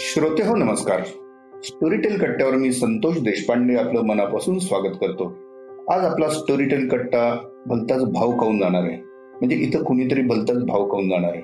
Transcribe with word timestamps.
श्रोते 0.00 0.42
हो 0.42 0.56
नमस्कार. 0.56 1.02
स्टोरीटेल 1.64 2.18
कट्ट्यावर 2.18 2.54
मी 2.54 2.72
संतोष 2.72 3.18
देशपांडे 3.18 3.76
आपलं 3.76 4.02
मनापासून 4.02 4.58
स्वागत 4.58 4.92
करतो. 5.00 5.24
आज 5.92 6.04
आपला 6.04 6.28
स्टोरीटेल 6.28 6.88
कट्टा 6.88 7.48
भलताच 7.66 8.04
भाव 8.04 8.40
खाऊन 8.40 8.58
जाणार 8.58 8.82
आहे? 8.82 8.96
म्हणजे 9.34 9.56
इथं 9.56 9.82
कुणीतरी 9.82 10.22
भलताच 10.22 10.56
भाव 10.56 10.90
खाऊन 10.90 11.08
जाणार 11.08 11.30
आहे? 11.30 11.42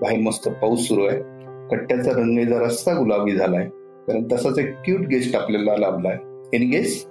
बाहेर 0.00 0.20
मस्त 0.20 0.48
पाऊस 0.48 0.88
सुरू 0.88 1.04
आहे. 1.04 1.18
कट्ट्याचा 1.70 2.10
रंग 2.10 2.44
जरासा 2.44 2.98
गुलाबी 2.98 3.32
झालाय. 3.32 3.68
कारण 4.08 4.24
तसाच 4.32 4.58
एक 4.58 4.74
क्यूट 4.74 5.00
गेस्ट 5.00 5.36
आपल्याला 5.36 5.76
लाभलाय 5.76 6.16
एनी 6.54 6.66
गेस 6.66 7.02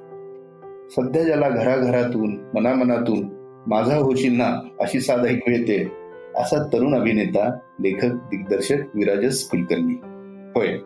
सध्या 0.95 1.23
ज्याला 1.23 1.49
घराघरातून 1.49 2.37
मनामनातून 2.53 3.29
माझा 3.67 3.95
होशील 3.95 4.37
ना 4.37 4.67
अशी 4.79 4.99
साध 4.99 5.25
ऐकू 5.25 5.51
येते 5.51 5.91
असा 6.35 6.63
तरुण 6.73 6.95
अभिनेता 6.95 7.49
लेखक 7.79 8.13
दिग्दर्शक 8.13 8.95
विराजस 8.95 9.49
कुलकर्णी. 9.49 10.12
होय. 10.55 10.77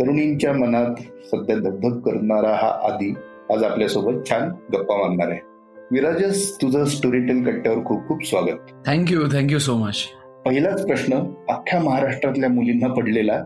तरुणींच्या 0.00 0.52
मनात 0.52 0.94
सध्या 1.26 1.56
धगधग 1.56 1.98
करणारा 2.00 2.48
हा 2.48 2.92
आदी 2.92 3.14
आज 3.54 3.64
आपल्यासोबत 3.64 4.28
छान 4.30 4.48
गप्पा 4.48 4.96
मारणार 4.96 5.28
आहे. 5.28 5.40
विराजस 5.92 6.56
तुझं 6.62 6.84
स्टोरी 6.84 7.20
टेल 7.20 7.44
कट्ट्यावर 7.44 7.84
खूप 7.84 8.08
खूप 8.08 8.26
स्वागत. 8.26 8.86
थँक्यू 8.86 9.22
थँक्यू 9.32 9.58
सो 9.58 9.76
मच 9.76 9.96
पहिलाच 10.46 10.86
प्रश्न 10.86 11.14
अख्ख्या 11.48 11.80
महाराष्ट्रातल्या 11.80 12.50
मुलींना 12.50 12.88
पडलेला 12.88 13.44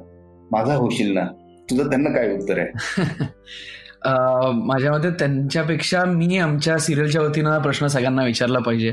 माझा 0.51 0.75
होशील 0.75 1.13
ना? 1.13 1.25
तुझं 1.71 1.91
त्यांना 1.91 2.11
काय 2.11 2.37
उत्तर 2.37 2.59
आहे? 2.59 2.69
माझ्या 4.67 4.93
मते 4.93 5.11
त्यांच्यापेक्षा 5.11 6.05
मी 6.05 6.39
आमच्या 6.39 6.79
सिरियलच्या 6.79 7.23
वतीनं 7.23 7.59
प्रश्न 7.59 7.87
सगळ्यांना 7.87 8.25
विचारला 8.25 8.59
पाहिजे. 8.59 8.93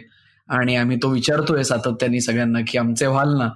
आणि 0.49 0.75
आम्ही 0.75 0.97
तो 0.97 1.09
विचारतोय 1.09 1.63
सातत्याने 1.63 2.19
सगळ्यांना 2.19 2.59
की 2.67 2.77
आमचे 2.77 3.07
व्हाल 3.07 3.37
ना? 3.37 3.49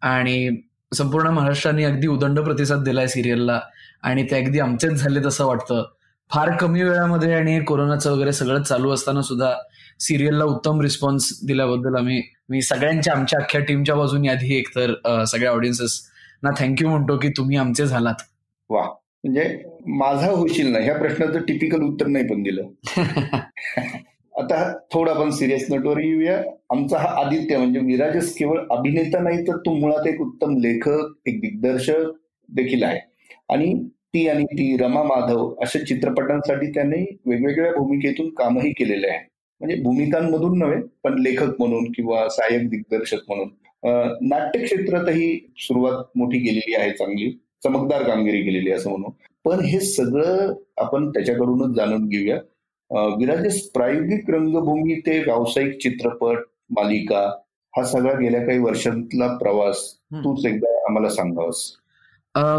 आणि 0.00 0.62
संपूर्ण 0.94 1.28
महाराष्ट्राने 1.28 1.84
अगदी 1.84 2.06
उदंड 2.06 2.38
प्रतिसाद 2.40 2.82
दिलाय 2.82 3.06
सिरियलला 3.06 3.60
आणि 4.02 4.22
ते 4.22 4.36
अगदी 4.36 4.58
आमचेच 4.58 4.92
झाले 4.92 5.20
तसं 5.24 5.44
वाटतं. 5.46 5.82
फार 6.30 6.50
कमी 6.56 6.82
वेळामध्ये 6.82 7.34
आणि 7.34 7.60
कोरोनाचं 7.60 8.12
वगैरे 8.12 8.32
सगळं 8.32 8.62
चालू 8.62 8.90
असताना 8.90 9.22
सुद्धा 9.22 9.52
सिरियलला 10.00 10.44
उत्तम 10.44 10.80
रिस्पॉन्स 10.80 11.38
दिल्याबद्दल 11.46 11.94
आम्ही 11.96 12.22
मी 12.48 12.62
सगळ्यांच्या 12.62 13.14
आमच्या 13.14 13.40
अख्ख्या 13.40 13.60
टीमच्या 13.60 13.94
बाजूने 13.94 14.28
आधी 14.28 14.54
एकतर 14.56 14.94
सगळ्या 15.24 15.50
ऑडियन्सेस 15.50 16.00
ना 16.42 16.50
थँक्यू 16.58 16.88
म्हणतो 16.88 17.16
की 17.16 17.28
तुम्ही 17.28 17.56
आमचे 17.56 17.86
झालात. 17.86 18.14
वा. 18.70 18.82
म्हणजे 19.24 19.62
माझा 19.86 20.26
होशील 20.26 20.72
ना 20.72 20.78
ह्या 20.78 20.94
प्रश्नाचं 20.98 21.40
टिपिकल 21.40 21.82
उत्तर 21.82 22.06
नाही 22.06 22.24
पण 22.24 22.42
दिलं. 22.42 22.62
आता 24.40 24.58
थोडं 24.92 25.12
आपण 25.12 25.30
सिरियस 25.30 25.66
नोटवर 25.70 25.98
येऊया. 26.00 26.36
आमचा 26.70 26.98
हा 26.98 27.08
आदित्य 27.20 27.56
म्हणजे 27.56 27.80
विराजस 27.84 28.32
केवळ 28.34 28.58
अभिनेता 28.70 29.20
नाही 29.22 29.42
तर 29.48 29.56
तो 29.56 29.74
मुळात 29.74 30.06
एक 30.06 30.20
उत्तम 30.20 30.56
लेखक 30.58 31.28
एक 31.28 31.40
दिग्दर्शक 31.40 32.10
देखील 32.48 32.82
आहे. 32.82 33.00
आणि 33.48 33.72
ती 34.14 34.26
आणि 34.28 34.44
ती 34.44 34.76
रमा 34.76 35.02
माधव 35.02 35.48
अशा 35.62 35.78
चित्रपटांसाठी 35.78 36.70
त्याने 36.74 37.04
वेगवेगळ्या 37.26 37.72
भूमिकेतून 37.72 38.28
कामही 38.34 38.70
केलेले 38.72 39.08
आहे. 39.08 39.18
म्हणजे 39.60 39.82
भूमिकांमधून 39.82 40.58
नव्हे 40.58 40.80
पण 41.04 41.18
लेखक 41.22 41.58
म्हणून 41.58 41.90
किंवा 41.92 42.28
सहाय्यक 42.28 42.68
दिग्दर्शक 42.70 43.18
म्हणून. 43.28 43.48
नाट्य 44.28 44.62
क्षेत्रातही 44.64 45.38
सुरुवात 45.58 46.16
मोठी 46.16 46.38
केलेली 46.38 46.74
आहे 46.74 46.90
चांगली. 46.90 47.30
चमकदार 47.64 48.02
कामगिरी 48.02 48.42
केलेली 48.42 48.70
असं 48.72 48.90
म्हणून 48.90 49.10
पण 49.44 49.64
हे 49.64 49.80
सगळं 49.80 50.52
आपण 50.80 51.08
त्याच्याकडूनच 51.10 51.76
जाणून 51.76 52.08
घेऊया. 52.08 52.38
विराजेस 52.90 53.60
प्रायोगिक 53.70 54.30
रंगभूमी 54.30 54.94
ते 55.06 55.18
व्यावसायिक 55.18 55.76
चित्रपट 55.82 56.38
मालिका 56.78 57.20
हा 57.74 57.82
सगळा 57.86 58.12
गेल्या 58.20 58.40
काही 58.46 58.58
वर्षांतला 58.58 59.26
प्रवास 59.36 59.82
तूच 60.24 60.46
एकदा 60.46 60.70
आम्हाला 60.88 61.08
सांगावस. 61.08 61.62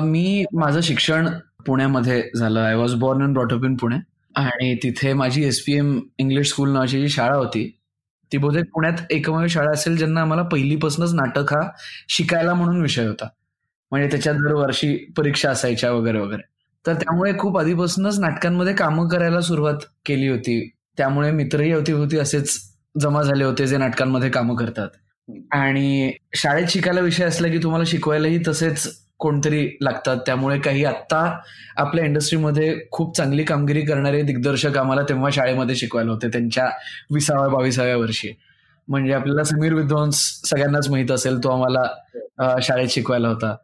मी 0.03 0.43
माझं 0.53 0.79
शिक्षण 0.81 1.27
पुण्यामध्ये 1.65 2.21
झालं. 2.35 2.59
I 2.59 2.75
was 2.75 2.93
born 2.99 3.23
and 3.23 3.33
brought up 3.33 3.65
in 3.65 3.75
Pune. 3.75 3.95
आणि 4.35 4.73
तिथे 4.83 5.13
माझी 5.13 5.43
एसपीएम 5.45 5.99
इंग्लिश 6.17 6.49
स्कूल 6.49 6.71
नावाची 6.73 7.01
जी 7.01 7.09
शाळा 7.09 7.35
होती 7.35 7.69
ती 8.31 8.37
बहुतेक 8.37 8.65
पुण्यात 8.73 9.11
एकमेव 9.11 9.47
शाळा 9.49 9.71
असेल 9.71 9.97
ज्यांना 9.97 10.21
आम्हाला 10.21 10.43
पहिलीपासूनच 10.43 11.13
नाटक 11.13 11.53
हा 11.53 11.61
शिकायला 12.09 12.53
म्हणून 12.53 12.81
विषय 12.81 13.07
होता. 13.07 13.27
म्हणजे 13.91 14.07
त्याच्यात 14.11 14.35
दरवर्षी 14.35 14.95
परीक्षा 15.17 15.49
असायच्या 15.51 15.91
वगैरे 15.91 16.19
वगैरे. 16.19 16.41
तर 16.85 16.93
त्यामुळे 16.93 17.33
खूप 17.39 17.57
आधीपासूनच 17.57 18.19
नाटकांमध्ये 18.19 18.73
कामं 18.73 19.07
करायला 19.07 19.41
सुरुवात 19.41 19.85
केली 20.05 20.27
होती. 20.27 20.59
त्यामुळे 20.97 21.31
मित्रही 21.31 21.71
होती 21.71 21.91
होती 21.91 22.17
असेच 22.19 22.57
जमा 23.01 23.21
झाले 23.23 23.43
होते 23.43 23.67
जे 23.67 23.77
नाटकांमध्ये 23.77 24.29
कामं 24.29 24.55
करतात. 24.55 24.87
आणि 25.51 26.11
शाळेत 26.35 26.67
शिकायला 26.69 27.01
विषय 27.01 27.23
असला 27.25 27.47
की 27.47 27.57
तुम्हाला 27.57 27.85
शिकवायलाही 27.87 28.39
तसेच 28.47 28.87
कोणतरी 29.19 29.67
लागतात. 29.81 30.17
त्यामुळे 30.25 30.59
काही 30.59 30.83
आत्ता 30.85 31.19
आपल्या 31.77 32.05
इंडस्ट्रीमध्ये 32.05 32.75
खूप 32.91 33.15
चांगली 33.17 33.43
कामगिरी 33.43 33.81
करणारे 33.81 34.21
दिग्दर्शक 34.21 34.77
आम्हाला 34.77 35.01
तेव्हा 35.09 35.29
शाळेमध्ये 35.33 35.75
शिकवायला 35.75 36.11
होते 36.11 36.27
त्यांच्या 36.27 36.69
विसाव्या 37.13 37.47
बावीसाव्या 37.47 37.97
वर्षी. 37.97 38.33
म्हणजे 38.87 39.13
आपल्याला 39.13 39.43
समीर 39.43 39.73
विद्वांस 39.73 40.15
सगळ्यांनाच 40.45 40.89
माहीत 40.89 41.11
असेल 41.11 41.37
तो 41.43 41.49
आम्हाला 41.49 42.59
शाळेत 42.61 42.89
शिकवायला 42.89 43.27
होता. 43.27 43.55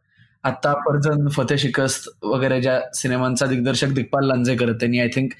आता 0.48 0.74
परजन 0.86 1.28
फते 1.28 1.58
शिकस्त 1.58 2.08
वगैरे 2.24 2.62
ज्या 2.62 2.80
सिनेमांचा 2.96 3.46
दिग्दर्शक 3.46 3.88
दिग्पाल 3.88 4.26
लांजेकर 4.28 4.72
त्यांनी 4.72 5.00
आय 5.00 5.08
थिंक 5.16 5.32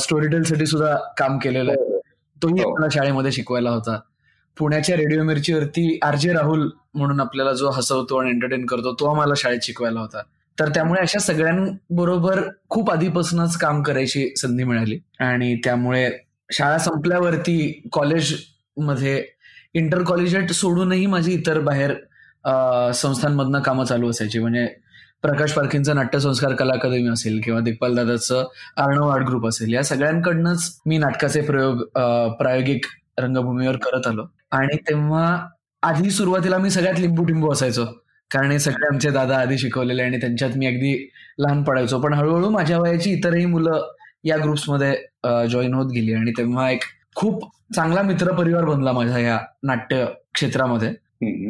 स्टोरी 0.00 0.28
टेल 0.28 0.42
साठी 0.42 0.66
सुद्धा 0.66 0.94
काम 1.18 1.38
केलेलं 1.38 1.72
आहे. 1.72 1.98
तोही 2.42 2.62
हो. 2.62 2.70
आपल्याला 2.70 2.88
शाळेमध्ये 2.92 3.32
शिकवायला 3.32 3.70
होता. 3.70 3.98
पुण्याच्या 4.56 4.96
रेडिओ 4.96 5.22
मिरचीवरती 5.22 5.98
आर 6.02 6.16
जे 6.16 6.32
राहुल 6.32 6.68
म्हणून 6.94 7.20
आपल्याला 7.20 7.52
जो 7.52 7.70
हसवतो 7.70 8.16
आणि 8.16 8.30
एंटरटेन 8.30 8.66
करतो 8.66 8.94
तो 9.00 9.10
आम्हाला 9.10 9.34
शाळेत 9.36 9.60
शिकवायला 9.62 10.00
होता. 10.00 10.22
तर 10.58 10.68
त्यामुळे 10.68 11.00
अशा 11.00 11.18
सगळ्यांबरोबर 11.18 12.40
खूप 12.68 12.90
आधीपासूनच 12.90 13.56
काम 13.56 13.82
करायची 13.82 14.28
संधी 14.36 14.64
मिळाली. 14.64 14.98
आणि 15.18 15.54
त्यामुळे 15.64 16.10
शाळा 16.52 16.78
संपल्यावरती 16.78 17.88
कॉलेजमध्ये 17.92 19.24
इंटर 19.74 20.02
कॉलेजेट 20.02 20.50
सोडूनही 20.52 21.06
माझी 21.06 21.32
इतर 21.32 21.60
बाहेर 21.60 21.94
संस्थांमधनं 22.94 23.60
कामं 23.60 23.84
चालू 23.84 24.10
असायची. 24.10 24.38
म्हणजे 24.38 24.66
प्रकाश 25.22 25.52
पारखींचं 25.52 25.94
नाट्यसंस्कार 25.96 26.54
कला 26.54 26.72
अकादमी 26.72 27.08
असेल 27.08 27.40
किंवा 27.44 27.60
दिग्पाल 27.60 27.94
दादाचं 27.96 28.44
अर्णव 28.76 29.08
आर्ट 29.08 29.26
ग्रुप 29.26 29.46
असेल 29.46 29.72
या 29.74 29.82
सगळ्यांकडनंच 29.84 30.80
मी 30.86 30.98
नाटकाचे 30.98 31.40
प्रयोग 31.40 31.82
प्रायोगिक 32.38 32.86
रंगभूमीवर 33.18 33.76
करत 33.84 34.06
आलो. 34.06 34.24
आणि 34.52 34.76
तेव्हा 34.88 35.46
आधी 35.82 36.10
सुरुवातीला 36.10 36.58
मी 36.58 36.70
सगळ्यात 36.70 37.00
लिंबू 37.00 37.24
टिंबू 37.24 37.52
असायचो. 37.52 37.84
कारण 38.30 38.50
हे 38.50 38.58
सगळे 38.58 38.86
आमचे 38.86 39.10
दादा 39.10 39.38
आधी 39.38 39.58
शिकवलेले 39.58 40.02
आणि 40.02 40.16
त्यांच्यात 40.20 40.56
मी 40.56 40.66
अगदी 40.66 40.94
लहान 41.38 41.62
पडायचो. 41.64 41.98
पण 42.00 42.14
हळूहळू 42.14 42.50
माझ्या 42.50 42.78
वयाची 42.80 43.12
इतरही 43.12 43.44
मुलं 43.46 43.82
या 44.24 44.36
ग्रुप्समध्ये 44.42 45.46
जॉईन 45.50 45.74
होत 45.74 45.90
गेली. 45.94 46.14
आणि 46.14 46.32
तेव्हा 46.38 46.70
एक 46.70 46.84
खूप 47.16 47.44
चांगला 47.76 48.02
मित्र 48.02 48.32
परिवार 48.34 48.64
बनला 48.64 48.92
माझा 48.92 49.18
या 49.18 49.38
नाट्य 49.62 50.04
क्षेत्रामध्ये. 50.34 50.92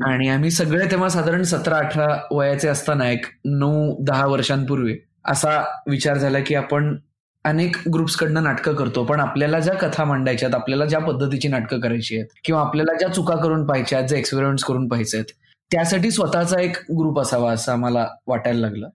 आणि 0.04 0.28
आम्ही 0.28 0.50
सगळे 0.50 0.90
तेव्हा 0.90 1.08
साधारण 1.08 1.42
सतरा 1.42 1.76
अठरा 1.76 2.18
वयाचे 2.30 2.68
असताना 2.68 3.10
एक 3.10 3.26
नऊ 3.44 3.96
दहा 4.00 4.26
वर्षांपूर्वी 4.26 4.98
असा 5.24 5.64
विचार 5.86 6.18
झाला 6.18 6.38
की 6.38 6.54
आपण 6.54 6.96
अनेक 7.44 7.76
ग्रुप्सकडनं 7.94 8.42
नाटकं 8.42 8.74
करतो 8.74 9.04
पण 9.04 9.20
आपल्याला 9.20 9.60
ज्या 9.60 9.74
कथा 9.74 10.04
मांडायच्यात 10.04 10.54
आपल्याला 10.54 10.84
ज्या 10.84 11.00
पद्धतीची 11.00 11.48
नाटकं 11.48 11.80
करायची 11.80 12.16
आहेत 12.16 12.26
किंवा 12.44 12.60
आपल्याला 12.60 12.92
ज्या 12.98 13.08
चुका 13.08 13.36
करून 13.36 13.66
पाहिजे 13.66 13.96
आहेत 13.96 14.08
जे 14.08 14.18
एक्सपेरिमेंट्स 14.18 14.64
करून 14.64 14.88
पाहिजे 14.88 15.18
आहेत 15.18 15.32
त्यासाठी 15.72 16.10
स्वतःचा 16.10 16.60
एक 16.60 16.76
ग्रुप 16.76 17.20
असावा 17.20 17.52
असं 17.52 17.72
आम्हाला 17.72 18.06
वाटायला 18.26 18.60
लागलं. 18.60 18.88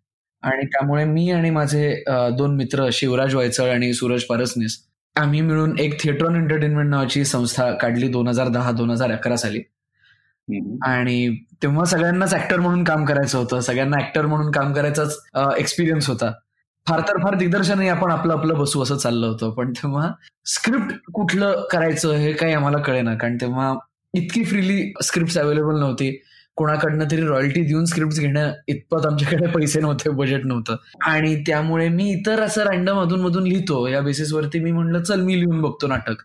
आणि 0.43 0.65
त्यामुळे 0.65 1.05
मी 1.05 1.31
आणि 1.31 1.49
माझे 1.49 2.03
दोन 2.09 2.55
मित्र 2.55 2.89
शिवराज 2.93 3.35
वायचळ 3.35 3.69
आणि 3.69 3.93
सूरज 3.93 4.23
पारसनीस 4.23 4.83
आम्ही 5.15 5.41
मिळून 5.41 5.79
एक 5.79 6.03
थिएटर 6.03 6.25
ऑन 6.25 6.35
एंटरटेनमेंट 6.35 6.89
नावाची 6.89 7.25
संस्था 7.25 7.71
काढली 7.71 8.07
दोन 8.07 8.27
हजार 8.27 8.47
दहा 8.47 8.71
दोन 8.71 8.89
हजार 8.89 9.11
अकरा 9.11 9.35
साली. 9.35 9.61
आणि 10.85 11.37
तेव्हा 11.63 11.85
सगळ्यांनाच 11.85 12.33
ऍक्टर 12.33 12.59
म्हणून 12.59 12.83
काम 12.83 13.05
करायचं 13.05 13.37
होतं 13.37 13.59
सगळ्यांना 13.59 13.97
ऍक्टर 13.97 14.25
म्हणून 14.25 14.51
काम 14.51 14.73
करायचाच 14.73 15.17
एक्सपिरियन्स 15.57 16.07
होता. 16.09 16.31
फार 16.87 16.99
तर 16.99 17.17
फार 17.23 17.35
दिग्दर्शनही 17.35 17.89
आपण 17.89 18.11
आपलं 18.11 18.33
आपलं 18.33 18.57
बसू 18.59 18.83
असं 18.83 18.95
चाललं 18.97 19.27
होतं 19.27 19.49
पण 19.51 19.71
तेव्हा 19.71 20.11
स्क्रिप्ट 20.45 20.93
कुठलं 21.13 21.65
करायचं 21.71 22.13
हे 22.13 22.31
काही 22.33 22.53
आम्हाला 22.53 22.77
कळेना 22.77 23.15
कारण 23.15 23.35
तेव्हा 23.41 23.73
इतकी 24.13 24.43
फ्रीली 24.43 24.93
स्क्रिप्ट 25.03 25.37
अवेलेबल 25.39 25.79
नव्हती. 25.79 26.17
कोणाकडनं 26.55 27.05
तरी 27.11 27.21
रॉयल्टी 27.21 27.61
देऊन 27.61 27.85
स्क्रिप्ट 27.85 28.19
घेणं 28.19 28.51
इतपत 28.67 29.05
आमच्याकडे 29.05 29.47
पैसे 29.55 29.79
नव्हते 29.79 30.09
बजेट 30.09 30.45
नव्हतं. 30.45 30.75
आणि 31.01 31.35
त्यामुळे 31.47 31.89
मी 31.89 32.09
इतर 32.11 32.41
असं 32.41 32.63
रँडम 32.63 32.99
अधून 32.99 33.21
मधून 33.21 33.43
लिहितो 33.43 33.87
या 33.87 34.01
बेसिसवरती 34.01 34.59
मी 34.59 34.71
म्हणलं 34.71 35.03
चल 35.03 35.21
मी 35.21 35.39
लिहून 35.39 35.61
बघतो 35.61 35.87
नाटक. 35.87 36.15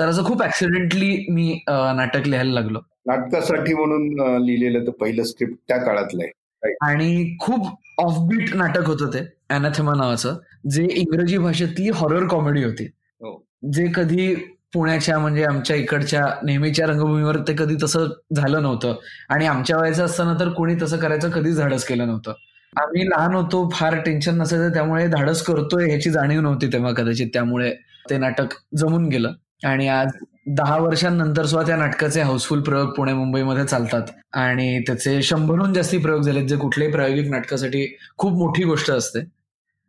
तर 0.00 0.08
असं 0.08 0.24
खूप 0.24 0.42
ऍक्सिडेंटली 0.42 1.26
मी 1.30 1.60
नाटक 1.68 2.26
लिहायला 2.26 2.52
लागलो. 2.52 2.80
नाटकासाठी 3.08 3.74
म्हणून 3.74 4.42
लिहिलेलं 4.44 4.86
तर 4.86 4.90
पहिलं 4.90 5.22
स्क्रिप्ट 5.22 5.54
त्या 5.68 5.76
काळातलं 5.76 6.22
आहे. 6.22 6.74
आणि 6.82 7.36
खूप 7.40 7.66
ऑफबीट 7.98 8.54
नाटक 8.54 8.86
होतं 8.86 9.10
ते 9.14 9.18
अॅनाथेमा 9.50 9.94
नावाचं 9.94 10.36
जे 10.70 10.86
इंग्रजी 10.90 11.38
भाषेतली 11.38 11.88
हॉरर 11.88 12.26
कॉमेडी 12.26 12.64
होती. 12.64 12.84
हो. 12.84 13.44
जे 13.72 13.86
कधी 13.94 14.34
पुण्याच्या 14.74 15.18
म्हणजे 15.18 15.44
आमच्या 15.44 15.76
इकडच्या 15.76 16.24
नेहमीच्या 16.44 16.86
रंगभूमीवर 16.86 17.36
ते 17.48 17.54
कधी 17.58 17.76
तसं 17.82 18.06
झालं 18.36 18.62
नव्हतं. 18.62 18.94
आणि 19.28 19.46
आमच्या 19.46 19.78
वयाचं 19.78 20.04
असताना 20.04 20.34
तर 20.40 20.48
कोणी 20.48 20.74
तसं 20.82 20.96
करायचं 20.96 21.30
कधीच 21.30 21.56
धाडस 21.58 21.84
केलं 21.84 22.06
नव्हतं. 22.06 22.32
आम्ही 22.76 23.06
लहान 23.08 23.34
होतो 23.34 23.68
फार 23.72 23.94
टेन्शन 24.00 24.36
नसायचं 24.36 24.72
त्यामुळे 24.74 25.06
धाडस 25.06 25.42
करतोय 25.42 25.86
ह्याची 25.86 26.10
जाणीव 26.10 26.40
नव्हती 26.40 26.66
तेव्हा 26.66 26.92
कदाचित. 26.92 27.26
त्यामुळे 27.32 27.72
ते 28.10 28.18
नाटक 28.18 28.54
जमून 28.76 29.08
गेलं. 29.08 29.32
आणि 29.62 29.88
आज 29.88 30.10
दहा 30.56 30.76
वर्षांनंतर 30.78 31.46
सुद्धा 31.46 31.66
त्या 31.66 31.76
नाटकाचे 31.76 32.20
हाऊसफुल 32.22 32.60
प्रयोग 32.62 32.92
पुणे 32.94 33.12
मुंबईमध्ये 33.12 33.64
चालतात. 33.64 34.02
आणि 34.34 34.78
त्याचे 34.86 35.22
शंभरहून 35.22 35.72
जास्ती 35.74 35.98
प्रयोग 35.98 36.22
झालेत 36.22 36.46
जे 36.48 36.56
कुठल्याही 36.56 36.92
प्रायोगिक 36.92 37.30
नाटकासाठी 37.30 37.86
खूप 38.18 38.32
मोठी 38.32 38.64
गोष्ट 38.64 38.90
असते. 38.90 39.20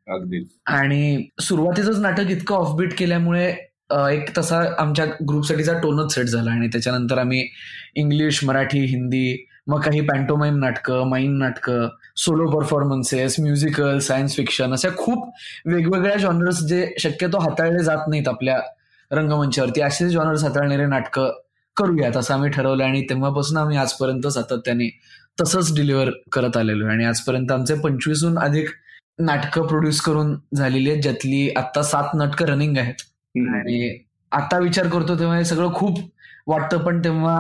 अगदी. 0.08 0.44
आणि 0.66 1.28
सुरुवातीचंच 1.42 2.00
नाटक 2.00 2.30
इतकं 2.30 2.56
ऑफबीट 2.56 2.94
केल्यामुळे 2.98 3.48
एक 4.12 4.38
तसा 4.38 4.58
आमच्या 4.78 5.06
ग्रुपसाठीचा 5.30 5.74
टोनच 5.74 6.14
सेट 6.16 6.26
झाला 6.26 6.52
आणि 6.52 6.68
त्याच्यानंतर 6.68 7.18
आम्ही 7.18 7.48
इंग्लिश 7.96 8.44
मराठी 8.44 8.80
हिंदी 8.80 9.46
मग 9.68 9.82
काही 9.82 10.02
पॅन्टोमाईम 10.02 10.58
नाटकं 10.58 11.08
माईन 11.10 11.38
नाटकं 11.38 11.88
solo 12.18 12.50
performances 12.52 13.36
musical 13.40 14.00
science 14.00 14.36
fiction 14.36 14.72
अशा 14.72 14.90
खूप 14.98 15.30
वेगवेगळ्या 15.66 16.18
जॉनर्स 16.18 16.64
जे 16.64 16.86
शक्यतो 17.00 17.40
हाताळले 17.40 17.84
जात 17.84 18.08
नाहीत 18.08 18.28
आपल्या 18.28 18.60
रंगमंचावरती. 19.12 19.82
असे 19.82 20.10
जॉनर्स 20.10 20.44
हाताळणारे 20.44 20.86
नाटकं 20.86 21.32
करूयात 21.78 22.18
असं 22.18 22.34
आम्ही 22.34 22.50
ठरवलं 22.52 22.84
आणि 22.84 23.02
तेव्हापासून 23.10 23.58
आम्ही 23.58 23.78
आजपर्यंत 23.78 24.28
सातत्याने 24.28 24.90
तसंच 25.42 25.74
डिलिव्हर 25.76 26.10
करत 26.32 26.58
आलेलो 26.58 26.88
आणि 26.88 27.06
आजपर्यंत 27.06 27.52
आमचे 27.52 27.76
पंचवीसहून 27.82 28.38
अधिक 28.40 28.70
नाटकं 29.20 29.68
प्रोड्यूस 29.68 30.02
करून 30.02 30.36
झालेली 30.56 30.90
आहेत 30.90 31.02
ज्यातली 31.04 31.50
आता 31.58 31.82
सात 31.84 32.14
नाटकं 32.14 32.46
रनिंग 32.46 32.78
आहेत. 32.78 32.94
आणि 33.36 33.98
आता 34.32 34.58
विचार 34.58 34.88
करतो 34.88 35.18
तेव्हा 35.20 35.38
हे 35.38 35.46
सगळं 35.46 35.74
खूप 35.74 36.00
वाटतं 36.48 36.78
पण 36.78 37.04
तेव्हा 37.04 37.40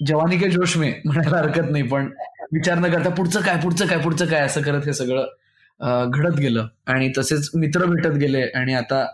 जवानी 0.00 0.36
के 0.38 0.48
जोश 0.50 0.76
मे 0.76 0.92
म्हणायला 1.04 1.36
हरकत 1.36 1.70
नाही 1.70 1.82
पण 1.88 2.08
विचार 2.52 2.78
न 2.78 2.90
करता 2.92 3.10
पुढचं 3.10 3.40
काय 3.40 3.56
पुढचं 3.62 3.86
काय 3.86 3.98
पुढचं 3.98 4.26
काय 4.26 4.40
असं 4.40 4.62
करत 4.62 4.86
हे 4.86 4.92
सगळं 4.92 6.10
घडत 6.10 6.38
गेलं. 6.38 6.66
आणि 6.86 7.10
तसेच 7.18 7.50
मित्र 7.54 7.84
भेटत 7.86 8.16
गेले 8.18 8.42
आणि 8.54 8.74
आता 8.74 9.04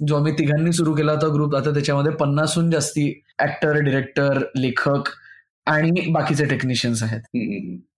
जो 0.00 0.16
आम्ही 0.16 0.32
तिघांनी 0.32 0.72
सुरू 0.72 0.94
केला 0.94 1.12
होता 1.12 1.28
ग्रुप 1.34 1.54
आता 1.56 1.70
त्याच्यामध्ये 1.70 2.12
पन्नासहून 2.12 2.70
जास्ती 2.70 3.08
ऍक्टर 3.38 3.78
डिरेक्टर 3.80 4.38
लेखक 4.56 5.08
आणि 5.66 6.10
बाकीचे 6.10 6.44
टेक्निशियन्स 6.44 7.02
आहेत. 7.02 7.20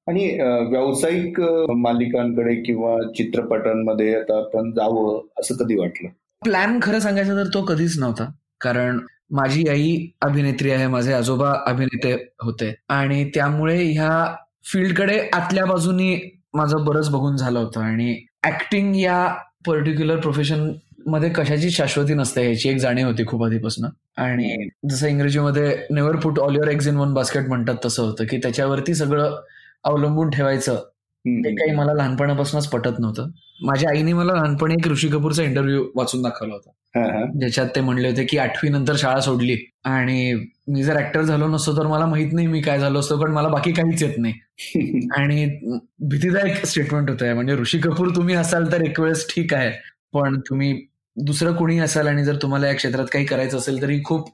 आणि 0.09 0.29
व्यावसायिक 0.71 1.41
मालिकांकडे 1.77 2.55
किंवा 2.63 2.97
चित्रपटांमध्ये 3.13 4.15
आता 4.15 4.39
आपण 4.39 4.71
जावं 4.71 5.21
असं 5.41 5.55
कधी 5.55 5.77
वाटलं? 5.79 6.09
प्लॅन 6.45 6.79
खरं 6.83 6.99
सांगायचं 6.99 7.37
तर 7.37 7.49
तो 7.55 7.63
कधीच 7.65 7.99
नव्हता. 7.99 8.31
कारण 8.61 8.99
माझी 9.31 9.69
आई 9.69 9.97
अभिनेत्री 10.23 10.71
आहे 10.71 10.87
माझे 10.87 11.13
आजोबा 11.13 11.53
अभिनेते 11.67 12.13
होते 12.43 12.75
आणि 12.89 13.25
त्यामुळे 13.35 13.77
ह्या 13.85 14.35
फील्डकडे 14.73 15.19
आतल्या 15.33 15.65
बाजूनी 15.67 16.15
माझं 16.55 16.85
बरंच 16.85 17.09
बघून 17.11 17.37
झालं 17.37 17.59
होतं 17.59 17.81
आणि 17.81 18.17
ऍक्टिंग 18.47 18.95
या 18.97 19.27
पर्टिक्युलर 19.67 20.17
प्रोफेशन 20.17 20.69
मध्ये 21.09 21.29
कशाची 21.29 21.71
शाश्वती 21.71 22.15
नसते 22.15 22.43
ह्याची 22.43 22.69
एक 22.69 22.77
जाणीव 22.77 23.07
होती 23.07 23.27
खूप 23.27 23.45
आधीपासून. 23.45 23.85
आणि 24.17 24.69
जसं 24.91 25.07
इंग्रजीमध्ये 25.09 25.77
never 25.91 26.17
put 26.17 26.39
all 26.39 26.57
your 26.57 26.69
eggs 26.69 26.89
in 26.89 26.97
one 26.97 27.15
basket 27.15 27.49
म्हणतात 27.49 27.75
तसं 27.85 28.03
होतं 28.03 28.25
की 28.25 28.37
त्याच्यावरती 28.37 28.95
सगळं 28.95 29.37
अवलंबून 29.85 30.31
ठेवायचं 30.31 30.77
ते 31.25 31.55
काही 31.55 31.71
मला 31.71 31.93
लहानपणापासूनच 31.93 32.67
पटत 32.67 32.99
नव्हतं. 32.99 33.31
माझ्या 33.65 33.91
आईने 33.91 34.13
मला 34.13 34.33
लहानपणी 34.33 34.75
एक 34.75 34.89
ऋषी 34.89 35.09
कपूरचा 35.09 35.43
इंटरव्ह्यू 35.43 35.85
वाचून 35.95 36.23
दाखवला 36.23 36.55
होता. 36.55 36.71
ज्याच्यात 37.39 37.67
ते 37.77 37.81
म्हणले 37.81 38.09
होते 38.09 38.25
की 38.25 38.39
आठवी 38.39 38.71
नंतर 38.71 38.97
शाळा 38.97 39.21
सोडली. 39.21 39.57
आणि 39.85 40.35
मी 40.69 40.83
जर 40.83 40.97
ऍक्टर 40.97 41.23
झालो 41.23 41.49
नसतो 41.49 41.77
तर 41.77 41.87
मला 41.87 42.07
माहीत 42.07 42.33
नाही 42.33 42.47
मी 42.47 42.61
काय 42.61 42.79
झालो 42.79 42.99
असतो 42.99 43.17
पण 43.17 43.31
मला 43.31 43.49
बाकी 43.49 43.73
काहीच 43.73 44.03
येत 44.03 44.19
नाही. 44.19 44.35
आणि 45.17 45.45
भीतीदायक 46.01 46.67
स्टेटमेंट 46.67 47.11
होत. 47.11 47.23
आहे 47.23 47.35
म्हणजे 47.35 47.55
ऋषी 47.55 47.79
कपूर 47.79 48.09
तुम्ही 48.17 48.35
असाल 48.35 48.73
तर 48.73 48.81
एक 48.81 49.01
वेळेस 49.01 49.27
ठीक 49.31 49.55
आहे 49.55 49.71
पण 50.13 50.41
तुम्ही 50.41 50.73
दुसरं 51.19 51.55
कोणी 51.55 51.79
असाल 51.79 52.07
आणि 52.09 52.25
जर 52.25 52.37
तुम्हाला 52.43 52.67
या 52.69 52.75
क्षेत्रात 52.75 53.07
काही 53.13 53.25
करायचं 53.25 53.59
असेल 53.59 53.83
तरी 53.83 54.01
खूप 54.05 54.29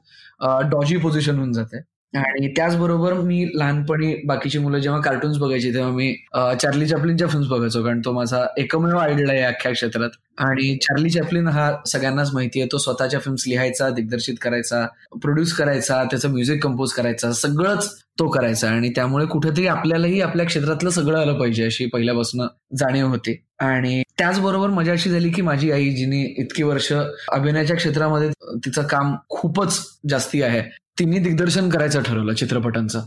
डॉजी 0.71 0.97
पोझिशन 0.97 1.37
होऊन 1.37 1.51
जाते. 1.53 1.81
आणि 2.15 2.47
त्याचबरोबर 2.57 3.13
मी 3.13 3.45
लहानपणी 3.55 4.13
बाकीची 4.27 4.59
मुलं 4.59 4.79
जेव्हा 4.79 4.99
कार्टून्स 5.01 5.37
बघायची 5.37 5.73
तेव्हा 5.73 5.91
मी 5.91 6.13
चार्ली 6.61 6.87
चॅपलिनच्या 6.87 7.27
फिल्म्स 7.27 7.47
बघायचो 7.49 7.83
कारण 7.83 8.01
तो 8.05 8.11
माझा 8.11 8.45
एकमेव 8.57 8.97
आयडल 8.97 9.29
आहे 9.29 9.41
अख्ख्या 9.41 9.71
क्षेत्रात. 9.71 10.09
आणि 10.37 10.75
चार्ली 10.81 11.09
चॅपलिन 11.09 11.47
हा 11.47 11.71
सगळ्यांनाच 11.87 12.33
माहिती 12.33 12.59
आहे 12.59 12.69
तो 12.71 12.77
स्वतःच्या 12.77 13.19
फिल्म्स 13.19 13.43
लिहायचा 13.47 13.89
दिग्दर्शित 13.89 14.35
करायचा 14.41 14.85
प्रोड्यूस 15.21 15.53
करायचा 15.53 16.03
त्याचं 16.03 16.29
म्युझिक 16.31 16.63
कंपोज 16.63 16.93
करायचा 16.93 17.31
सगळंच 17.33 17.89
तो 18.19 18.27
करायचा. 18.29 18.69
आणि 18.69 18.89
त्यामुळे 18.95 19.25
कुठेतरी 19.25 19.67
आपल्यालाही 19.67 20.21
आपल्या 20.21 20.45
क्षेत्रातलं 20.45 20.89
सगळं 20.89 21.19
आलं 21.19 21.39
पाहिजे 21.39 21.65
अशी 21.65 21.85
पहिल्यापासून 21.85 22.47
जाणीव 22.79 23.07
होती. 23.07 23.35
आणि 23.59 24.01
त्याचबरोबर 24.17 24.69
मजा 24.69 24.91
अशी 24.91 25.09
झाली 25.09 25.29
की 25.29 25.41
माझी 25.41 25.71
आई 25.71 25.89
जिने 25.95 26.23
इतकी 26.41 26.63
वर्ष 26.63 26.91
अभिनयाच्या 26.93 27.75
क्षेत्रामध्ये 27.75 28.29
तिचं 28.65 28.83
काम 28.87 29.15
खूपच 29.29 29.79
जास्ती 30.09 30.41
आहे 30.41 30.61
तिने 30.97 31.19
दिग्दर्शन 31.19 31.69
करायचं 31.69 32.01
ठरवलं 32.03 32.33
चित्रपटांचं. 32.33 33.05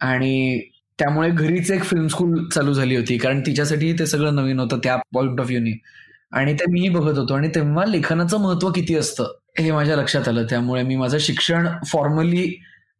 आणि 0.00 0.60
त्यामुळे 0.98 1.30
घरीच 1.30 1.70
एक 1.70 1.82
फिल्म 1.84 2.06
स्कूल 2.06 2.48
चालू 2.48 2.72
झाली 2.72 2.96
होती 2.96 3.16
कारण 3.18 3.40
तिच्यासाठी 3.46 3.92
ते 3.92 4.06
सगळं 4.06 4.34
नवीन 4.34 4.60
होतं 4.60 4.78
त्या 4.84 4.96
पॉइंट 5.14 5.40
ऑफ 5.40 5.46
व्ह्यूनी 5.46 5.72
आणि 6.32 6.54
ते 6.54 6.70
मीही 6.70 6.88
बघत 6.88 7.18
होतो 7.18 7.34
आणि 7.34 7.48
तेव्हा 7.54 7.84
लेखनाचं 7.86 8.40
महत्त्व 8.40 8.70
किती 8.70 8.94
असतं 8.94 9.32
हे 9.58 9.70
माझ्या 9.72 9.96
लक्षात 9.96 10.28
आलं. 10.28 10.44
त्यामुळे 10.50 10.82
मी 10.82 10.96
माझं 10.96 11.18
शिक्षण 11.18 11.66
फॉर्मली 11.86 12.46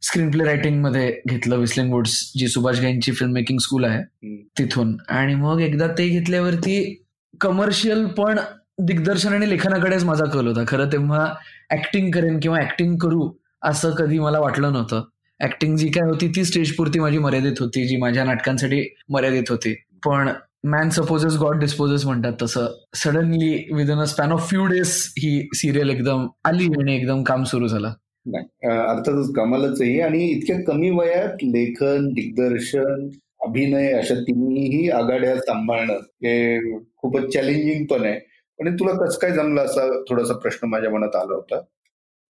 स्क्रीन 0.02 0.31
प्ले 0.31 0.44
रायटिंगमध्ये 0.44 1.11
घेतलं 1.29 1.56
विस्लिंग 1.56 1.93
वुड्स 1.93 2.20
जी 2.38 2.49
सुभाष 2.49 2.81
गाईंची 2.81 3.12
फिल्म 3.12 3.32
मेकिंग 3.32 3.58
स्कूल 3.58 3.84
आहे 3.84 4.37
तिथून. 4.58 4.96
आणि 5.08 5.34
मग 5.34 5.61
एकदा 5.61 5.87
ते 5.99 6.08
घेतल्यावरती 6.08 7.02
कमर्शियल 7.40 8.05
पण 8.19 8.38
दिग्दर्शन 8.79 9.32
आणि 9.32 9.49
लेखनाकडेच 9.50 10.05
माझा 10.05 10.25
कल 10.25 10.46
होता. 10.46 10.64
खरं 10.69 10.93
तेव्हा 10.93 11.26
ऍक्टिंग 11.72 12.11
करेन 12.11 12.38
किंवा 12.40 12.61
ऍक्टिंग 12.61 12.96
करू 12.99 13.31
असं 13.62 13.91
कधी 13.91 14.19
मला 14.19 14.38
वाटलं 14.41 14.73
नव्हतं. 14.73 15.03
ऍक्टिंग 15.41 15.76
जी 15.76 15.88
काय 15.88 16.08
होती 16.08 16.29
ती 16.29 16.44
स्टेजपुरती 16.44 16.99
माझी 17.00 17.19
मर्यादित 17.19 17.61
होती 17.61 17.87
जी 17.88 17.97
माझ्या 17.97 18.25
नाटकांसाठी 18.25 18.82
मर्यादित 19.08 19.50
होती. 19.50 19.75
पण 20.06 20.29
मॅन 20.64 20.88
सपोजेस 20.91 21.37
गॉड 21.37 21.58
डिस्पोजेस 21.61 22.05
म्हणतात 22.06 22.32
तसं. 22.43 22.67
Suddenly 22.94 23.53
within 23.75 23.99
a 23.99 24.05
span 24.05 24.32
of 24.32 24.49
few 24.49 24.64
days 24.67 24.93
he 25.19 25.49
serial 25.55 25.91
एकदम 25.91 26.26
आली 26.44 26.67
आणि 26.79 26.94
एकदम 26.97 27.23
काम 27.23 27.44
सुरू 27.44 27.69
झालं. 27.69 27.93
अर्थातच 28.29 29.32
कमालच 29.35 29.81
आहे 29.82 30.00
आणि 30.00 30.25
इतक्या 30.25 30.56
कमी 30.67 30.91
वयात 30.91 31.44
लेखन 31.44 32.08
दिग्दर्शन 32.12 33.08
अभिनय 33.47 33.93
अशा 33.93 34.14
तिन्ही 34.14 34.89
आघाड्या 34.91 35.36
सांभाळणं 35.36 35.98
हे 36.25 36.58
खूपच 36.96 37.32
चॅलेंजिंग 37.32 37.84
पण 37.86 38.05
आहे. 38.05 38.15
आणि 38.58 38.70
तुला 38.70 38.93
कसं 39.05 39.19
काय 39.19 39.31
जमलं 39.32 39.65
असा 39.65 39.86
थोडासा 40.10 40.34
प्रश्न 40.34 40.69
माझ्या 40.69 40.91
मनात 40.91 41.17
आला 41.17 41.34
होता? 41.34 41.60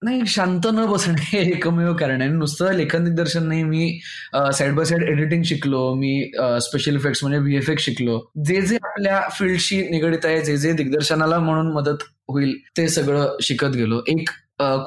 नाही 0.02 0.26
शांत 0.28 0.66
न 0.74 0.84
बसणे 0.86 1.22
हे 1.26 1.38
एकमेव 1.50 1.92
कारण 1.96 2.20
आहे. 2.20 2.30
नुसतं 2.30 2.72
लेखन 2.76 3.04
दिग्दर्शन 3.04 3.46
नाही 3.48 3.62
मी 3.64 3.98
साईड 4.34 4.74
बाय 4.74 4.84
साईड 4.84 5.02
एडिटिंग 5.02 5.42
शिकलो 5.46 5.94
मी 5.94 6.30
स्पेशल 6.62 6.96
इफेक्ट्स 6.96 7.22
म्हणजे 7.24 7.38
व्हीएफएक्स 7.40 7.84
शिकलो. 7.84 8.18
जे 8.46 8.60
जे 8.60 8.76
आपल्या 8.84 9.20
फील्डशी 9.38 9.80
निगडीत 9.90 10.26
आहे 10.26 10.40
जे 10.44 10.56
जे 10.56 10.72
दिग्दर्शनाला 10.72 11.38
म्हणून 11.38 11.72
मदत 11.72 12.02
होईल 12.28 12.56
ते 12.76 12.88
सगळं 12.88 13.36
शिकत 13.42 13.76
गेलो. 13.76 14.00
एक 14.08 14.30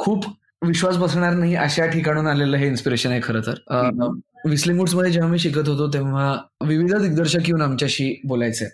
खूप 0.02 0.26
विश्वास 0.66 0.98
बसणार 0.98 1.34
नाही 1.34 1.56
अशा 1.56 1.86
ठिकाणून 1.88 2.28
आलेलं 2.28 2.58
हे 2.58 2.68
इन्स्पिरेशन 2.68 3.12
आहे 3.12 3.20
खरं 3.24 3.42
तर. 3.48 4.10
विस्लिंगमध्ये 4.46 5.12
जेव्हा 5.12 5.30
मी 5.32 5.40
शिकत 5.40 5.68
होतो 5.68 5.88
तेव्हा 5.94 6.36
विविध 6.68 6.96
दिग्दर्शक 6.96 7.48
येऊन 7.48 7.62
आमच्याशी 7.62 8.14
बोलायचे. 8.28 8.66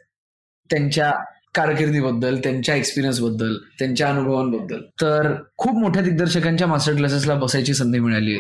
त्यांच्या 0.70 1.12
कारकिर्दीबद्दल 1.56 2.38
त्यांच्या 2.44 2.76
एक्सपिरियन्सबद्दल 2.76 3.56
त्यांच्या 3.80 4.10
अनुभवांबद्दल. 4.10 4.82
तर 5.02 5.34
खूप 5.58 5.78
मोठ्या 5.80 6.02
दिग्दर्शकांच्या 6.04 6.68
मास्टर 6.68 6.96
क्लासेसला 6.96 7.36
बसायची 7.36 7.74
संधी 7.74 8.00
मिळाली. 8.00 8.38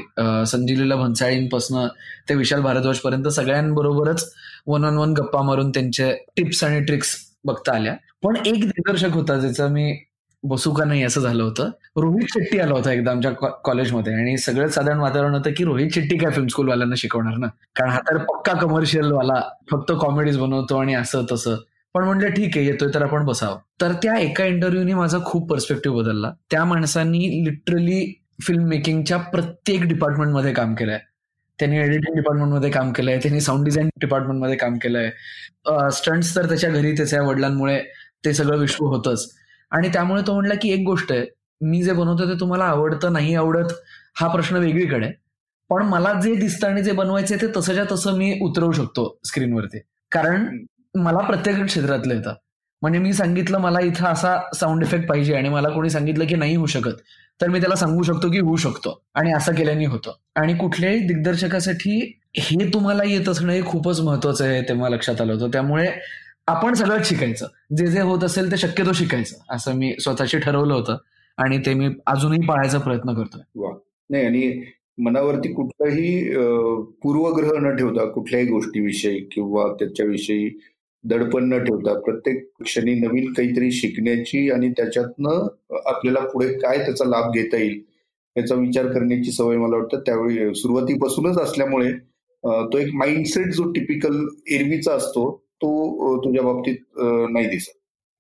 संजीलीला 0.48 0.96
भन्साळींपासून 0.96 1.86
ते 2.30 2.36
विशाल 2.36 2.62
भारद्वाज 2.62 2.98
पर्यंत 3.00 3.28
सगळ्यांबरोबरच 3.28 4.32
वन 4.68 4.86
ऑन 4.86 4.98
वन 4.98 5.14
गप्पा 5.14 5.42
मारून 5.42 5.70
त्यांचे 5.70 6.12
टिप्स 6.38 6.64
आणि 6.64 6.80
ट्रिक्स 6.86 7.16
बघता 7.46 7.76
आल्या. 7.76 7.96
पण 8.24 8.36
एक 8.46 8.60
दिग्दर्शक 8.60 9.14
होता 9.14 9.38
ज्याचा 9.40 9.68
मी 9.68 9.94
बसू 10.44 10.72
का 10.74 10.86
नाही 10.86 11.04
असं 11.04 11.22
झालं 11.22 11.44
होतं. 11.44 11.70
रोहित 11.98 12.26
शेट्टी 12.30 12.60
आला 12.60 12.74
होता 12.74 12.92
एकदा 12.94 13.12
आमच्या 13.12 13.32
कॉलेजमध्ये. 13.66 14.14
आणि 14.14 14.38
सगळं 14.38 14.68
साधारण 14.68 15.00
वातावरण 15.00 15.34
होतं 15.36 15.52
की 15.58 15.64
रोहित 15.64 15.92
शेट्टी 15.94 16.18
काय 16.18 16.32
फिल्म 16.32 16.48
स्कूलवाल्यांना 16.48 16.96
शिकवणार 16.98 17.38
ना? 17.38 17.48
कारण 17.76 17.90
हा 17.90 18.00
तर 18.10 18.18
पक्का 18.24 18.54
कमर्शियल 18.54 19.12
वाला 19.12 19.42
फक्त 19.72 19.92
कॉमेडीज 20.02 20.38
बनवतो 20.38 20.78
आणि 20.78 20.96
असं 20.96 21.26
तसं. 21.32 21.56
पण 21.96 22.04
म्हणलं 22.04 22.30
ठीक 22.30 22.58
आहे 22.58 22.66
येतोय 22.66 22.90
तर 22.94 23.04
आपण 23.04 23.26
बसावं. 23.26 23.58
तर 23.82 23.92
त्या 24.04 24.18
एका 24.20 24.46
इंटरव्ह्यूने 24.46 24.94
माझा 24.94 25.18
खूप 25.26 25.50
पर्स्पेक्टिव्ह 25.50 25.98
बदलला. 25.98 26.32
त्या 26.52 26.64
माणसांनी 26.66 27.20
लिटरली 27.46 28.06
फिल्म 28.44 28.64
मेकिंगच्या 28.70 29.18
प्रत्येक 29.18 29.84
डिपार्टमेंटमध्ये 29.84 30.54
काम 30.54 30.74
केलंय. 30.76 30.98
त्यांनी 31.60 31.78
एडिटिंग 31.80 32.16
डिपार्टमेंटमध्ये 32.16 32.70
काम 32.72 32.92
केलंय 32.94 33.18
त्यांनी 33.18 33.42
साऊंड 33.42 33.66
डिझाईन 33.66 33.90
डिपार्टमेंटमध्ये 34.02 34.56
काम 34.56 34.78
केलंय. 34.78 35.10
स्टंट्स 35.94 36.36
तर 36.36 36.48
त्याच्या 36.48 36.70
घरी 36.70 36.92
त्याच्या 36.98 37.22
वडिलांमुळे 37.24 37.80
ते 38.26 38.34
सगळं 38.34 38.58
विश्व 38.58 38.86
होतंच. 38.86 39.28
आणि 39.72 39.90
त्यामुळे 39.94 40.22
तो 40.28 40.34
म्हणला 40.34 40.54
की 40.62 40.74
एक 40.74 40.86
गोष्ट 40.86 41.12
आहे 41.12 41.26
मी 41.62 41.82
जे 41.84 41.94
बनवतो 41.94 42.30
ते 42.30 42.40
तुम्हाला 42.40 42.66
आवडतं 42.66 43.14
नाही 43.14 43.36
आवडत 43.36 43.74
हा 44.22 44.28
प्रश्न 44.28 44.56
वेगळीकडे. 44.56 45.12
पण 45.70 45.84
मला 45.84 46.14
जे 46.22 46.36
दिसतं 46.36 46.68
आणि 46.68 46.84
जे 46.84 46.92
बनवायचं 46.92 47.36
ते 47.42 47.48
तसंच्या 47.58 47.84
तसं 47.92 48.18
मी 48.18 48.38
उतरवू 48.42 48.72
शकतो 48.72 49.18
स्क्रीनवरती 49.26 49.80
कारण 50.12 50.46
मला 50.96 51.20
प्रत्येक 51.20 51.64
क्षेत्रातलं 51.66 52.14
येतं. 52.14 52.34
म्हणजे 52.82 53.00
मी 53.00 53.14
सांगितलं 53.14 53.58
मला 53.58 53.80
इथं 53.80 54.06
असा 54.06 54.36
साऊंड 54.56 54.84
इफेक्ट 54.84 55.08
पाहिजे 55.10 55.36
आणि 55.36 55.50
मला 55.50 55.70
कोणी 55.70 55.90
सांगितलं 55.90 56.26
की 56.28 56.36
नाही 56.36 56.56
होऊ 56.56 56.66
शकत 56.66 57.00
तर 57.42 57.50
मी 57.50 57.60
त्याला 57.60 57.76
सांगू 57.76 58.04
शकतो 58.04 58.30
की 58.32 58.40
होऊ 58.40 58.56
शकतो. 58.56 59.02
आणि 59.16 59.32
असं 59.34 59.54
केल्याने 59.56 59.86
होतं. 59.86 60.12
आणि 60.36 60.54
कुठल्याही 60.54 61.00
दिग्दर्शकासाठी 61.08 62.00
हे 62.38 62.68
तुम्हाला 62.74 63.04
येत 63.04 63.30
असणं 63.30 63.52
हे 63.54 63.62
खूपच 63.66 64.00
महत्वाचं 64.02 64.46
आहे 64.46 64.62
तेव्हा 64.62 64.90
लक्षात 64.90 65.22
आलं 65.22 65.34
होतं. 65.34 65.50
त्यामुळे 65.54 65.88
आपण 66.48 66.74
सगळंच 66.74 67.10
शिकायचं. 67.10 67.48
जे 67.78 67.88
जे 67.88 68.02
होत 68.02 68.24
असेल 68.24 68.52
ते 68.52 68.58
शक्यतो 68.58 68.94
शिकायचं. 68.94 69.36
असं 69.50 69.76
मी 69.76 69.94
स्वतःशी 70.00 70.40
ठरवलं 70.40 70.74
होतं 70.74 70.98
आणि 71.38 71.58
ते 71.66 71.74
मी 71.74 71.90
अजूनही 72.08 72.46
पाळायचा 72.48 72.80
प्रयत्न 72.80 73.14
करतोय. 73.14 73.42
नाही 74.10 74.26
आणि 74.26 74.62
मनावरती 74.98 75.54
कुठलाही 75.54 76.30
पूर्वग्रह 77.04 77.60
न 77.60 77.76
ठेवता 77.76 78.06
कुठल्याही 78.06 78.48
गोष्टीविषयी 78.48 79.20
किंवा 79.32 79.64
त्याच्याविषयी 79.74 80.50
दडपण 81.06 81.54
न 81.54 81.58
ठेवता 81.64 81.94
प्रत्येक 82.00 82.48
क्षणी 82.64 82.94
नवीन 82.94 83.32
काहीतरी 83.34 83.72
शिकण्याची 83.72 84.50
आणि 84.52 84.70
त्याच्यातनं 84.70 85.48
आपल्याला 85.86 86.20
पुढे 86.20 86.48
काय 86.60 86.78
त्याचा 86.78 87.06
लाभ 87.06 87.32
घेता 87.34 87.58
येईल 87.58 87.82
याचा 88.36 88.56
विचार 88.56 88.88
करण्याची 88.88 89.32
सवय 89.32 89.58
मला 89.58 89.78
वाटतं. 89.78 90.00
त्यावेळी 90.00 90.54
सुरुवातीपासूनच 90.56 91.38
असल्यामुळे 91.38 91.92
तो 92.72 92.78
एक 92.78 92.94
माइंडसेट 92.94 93.54
जो 93.54 93.72
टिपिकल 93.72 94.26
एरवीचा 94.52 94.94
असतो 94.94 95.30
तो 95.62 96.18
तुझ्या 96.26 96.44
बाबतीत 96.44 97.00
नाही 97.32 97.48
दिसत. 97.48 97.72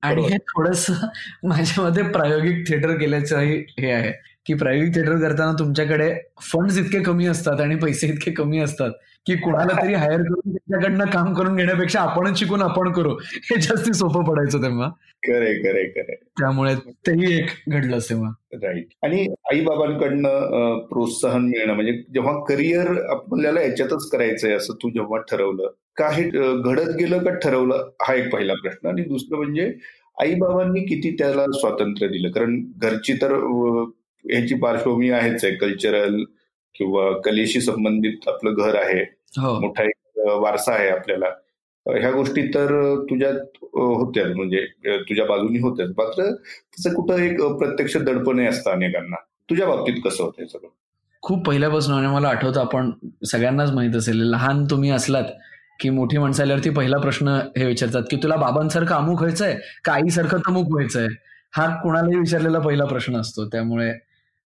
आणि 0.03 0.21
हे 0.21 0.37
थोडस 0.37 0.85
माझ्यामध्ये 1.43 2.03
प्रायोगिक 2.03 2.67
थिएटर 2.67 2.95
केल्याचंही 2.97 3.57
हे 3.79 3.91
आहे. 3.91 4.11
की 4.45 4.53
प्रायोगिक 4.53 4.93
थिएटर 4.95 5.15
करताना 5.19 5.53
तुमच्याकडे 5.59 6.13
फंड 6.41 6.77
इतके 6.79 7.01
कमी 7.03 7.27
असतात 7.27 7.61
आणि 7.61 7.75
पैसे 7.75 8.07
इतके 8.07 8.31
कमी 8.31 8.59
असतात 8.59 8.91
की 9.25 9.35
कुणाला 9.35 9.81
तरी 9.81 9.93
हायर 9.93 10.21
करून 10.21 10.55
त्याच्याकडनं 10.55 11.05
काम 11.05 11.33
करून 11.33 11.55
घेण्यापेक्षा 11.55 11.99
आपणच 11.99 12.39
शिकून 12.39 12.61
आपण 12.61 12.91
करू. 12.91 13.13
हे 13.43 13.59
जास्ती 13.61 13.93
सोपं 13.93 14.23
पडायचं 14.23 14.61
तेव्हा. 14.63 14.89
खरे 15.23 15.53
खरे 15.63 15.83
खरे 15.89 16.15
त्यामुळे 16.39 16.73
तेही 17.07 17.33
एक 17.37 17.49
घडलं 17.69 17.99
तेव्हा. 18.09 18.29
राईट 18.63 18.87
आणि 19.03 19.25
आई 19.51 19.61
बाबांकडनं 19.65 20.77
प्रोत्साहन 20.89 21.45
मिळणं 21.45 21.73
म्हणजे 21.73 21.91
जेव्हा 22.13 22.33
करिअर 22.49 22.91
आपल्याला 23.09 23.61
याच्यातच 23.61 24.09
करायचंय 24.09 24.53
असं 24.53 24.73
तू 24.83 24.89
जेव्हा 24.89 25.19
ठरवलं 25.31 25.71
का 25.97 26.09
हे 26.09 26.23
घडत 26.23 26.95
गेलं 26.99 27.23
का 27.23 27.33
ठरवलं? 27.35 27.89
हा 28.01 28.13
एक 28.13 28.31
पहिला 28.33 28.53
प्रश्न. 28.53 28.87
आणि 28.87 29.01
दुसरं 29.01 29.37
म्हणजे 29.37 29.71
आई 30.21 30.33
बाबांनी 30.35 30.85
किती 30.85 31.15
त्याला 31.17 31.45
स्वातंत्र्य 31.53 32.07
दिलं? 32.09 32.31
कारण 32.31 32.61
घरची 32.77 33.13
तर 33.13 33.33
ह्याची 34.31 34.55
पार्श्वभूमी 34.55 35.09
आहेच 35.09 35.45
आहे. 35.45 35.55
कल्चरल 35.55 36.23
किंवा 36.75 37.11
कलेशी 37.21 37.61
संबंधित 37.61 38.27
आपलं 38.27 38.53
घर 38.57 38.75
आहे. 38.75 39.01
हो. 39.37 39.59
मोठा 39.59 39.83
एक 39.83 40.19
वारसा 40.41 40.73
आहे 40.73 40.89
आपल्याला. 40.89 41.25
ह्या 41.85 42.11
गोष्टी 42.11 42.41
तर 42.47 42.67
तुझ्यात 43.09 43.35
होत्याच 43.63 44.35
म्हणजे 44.35 44.65
तुझ्या 44.99 45.25
बाजूनी 45.25 45.59
होत्याच 45.59 45.89
मात्र 45.89 46.23
तसं 46.73 46.93
कुठं 46.93 47.17
एक 47.17 47.41
प्रत्यक्ष 47.41 47.97
दडपणे 47.97 48.45
असतं 48.47 48.71
अनेकांना. 48.71 49.15
तुझ्या 49.49 49.67
बाबतीत 49.67 50.01
कसं 50.05 50.23
होतं 50.23 50.45
सगळं? 50.45 50.69
खूप 51.21 51.45
पहिल्यापासून 51.47 51.93
आणि 51.93 52.07
मला 52.07 52.27
आठवतं 52.27 52.59
आपण 52.61 52.91
सगळ्यांनाच 53.25 53.71
माहीत 53.71 53.95
असेल 53.95 54.21
लहान 54.21 54.65
तुम्ही 54.65 54.89
असलात 54.91 55.23
की 55.79 55.89
मोठी 55.89 56.17
माणसं 56.17 56.43
आल्यावरती 56.43 56.69
पहिला 56.69 56.97
प्रश्न 56.97 57.27
हे 57.57 57.65
विचारतात 57.65 58.03
की 58.11 58.17
तुला 58.17 58.35
बाबांसारखं 58.35 58.95
अमुक 58.95 59.19
व्हायचंय? 59.19 59.57
का 59.85 59.93
आईसारखं 59.93 60.37
तमुक 60.47 60.71
व्हायचंय? 60.71 61.07
हा 61.55 61.65
कुणालाही 61.83 62.19
विचारलेला 62.19 62.59
पहिला 62.59 62.85
प्रश्न 62.85 63.15
असतो. 63.15 63.45
त्यामुळे 63.45 63.91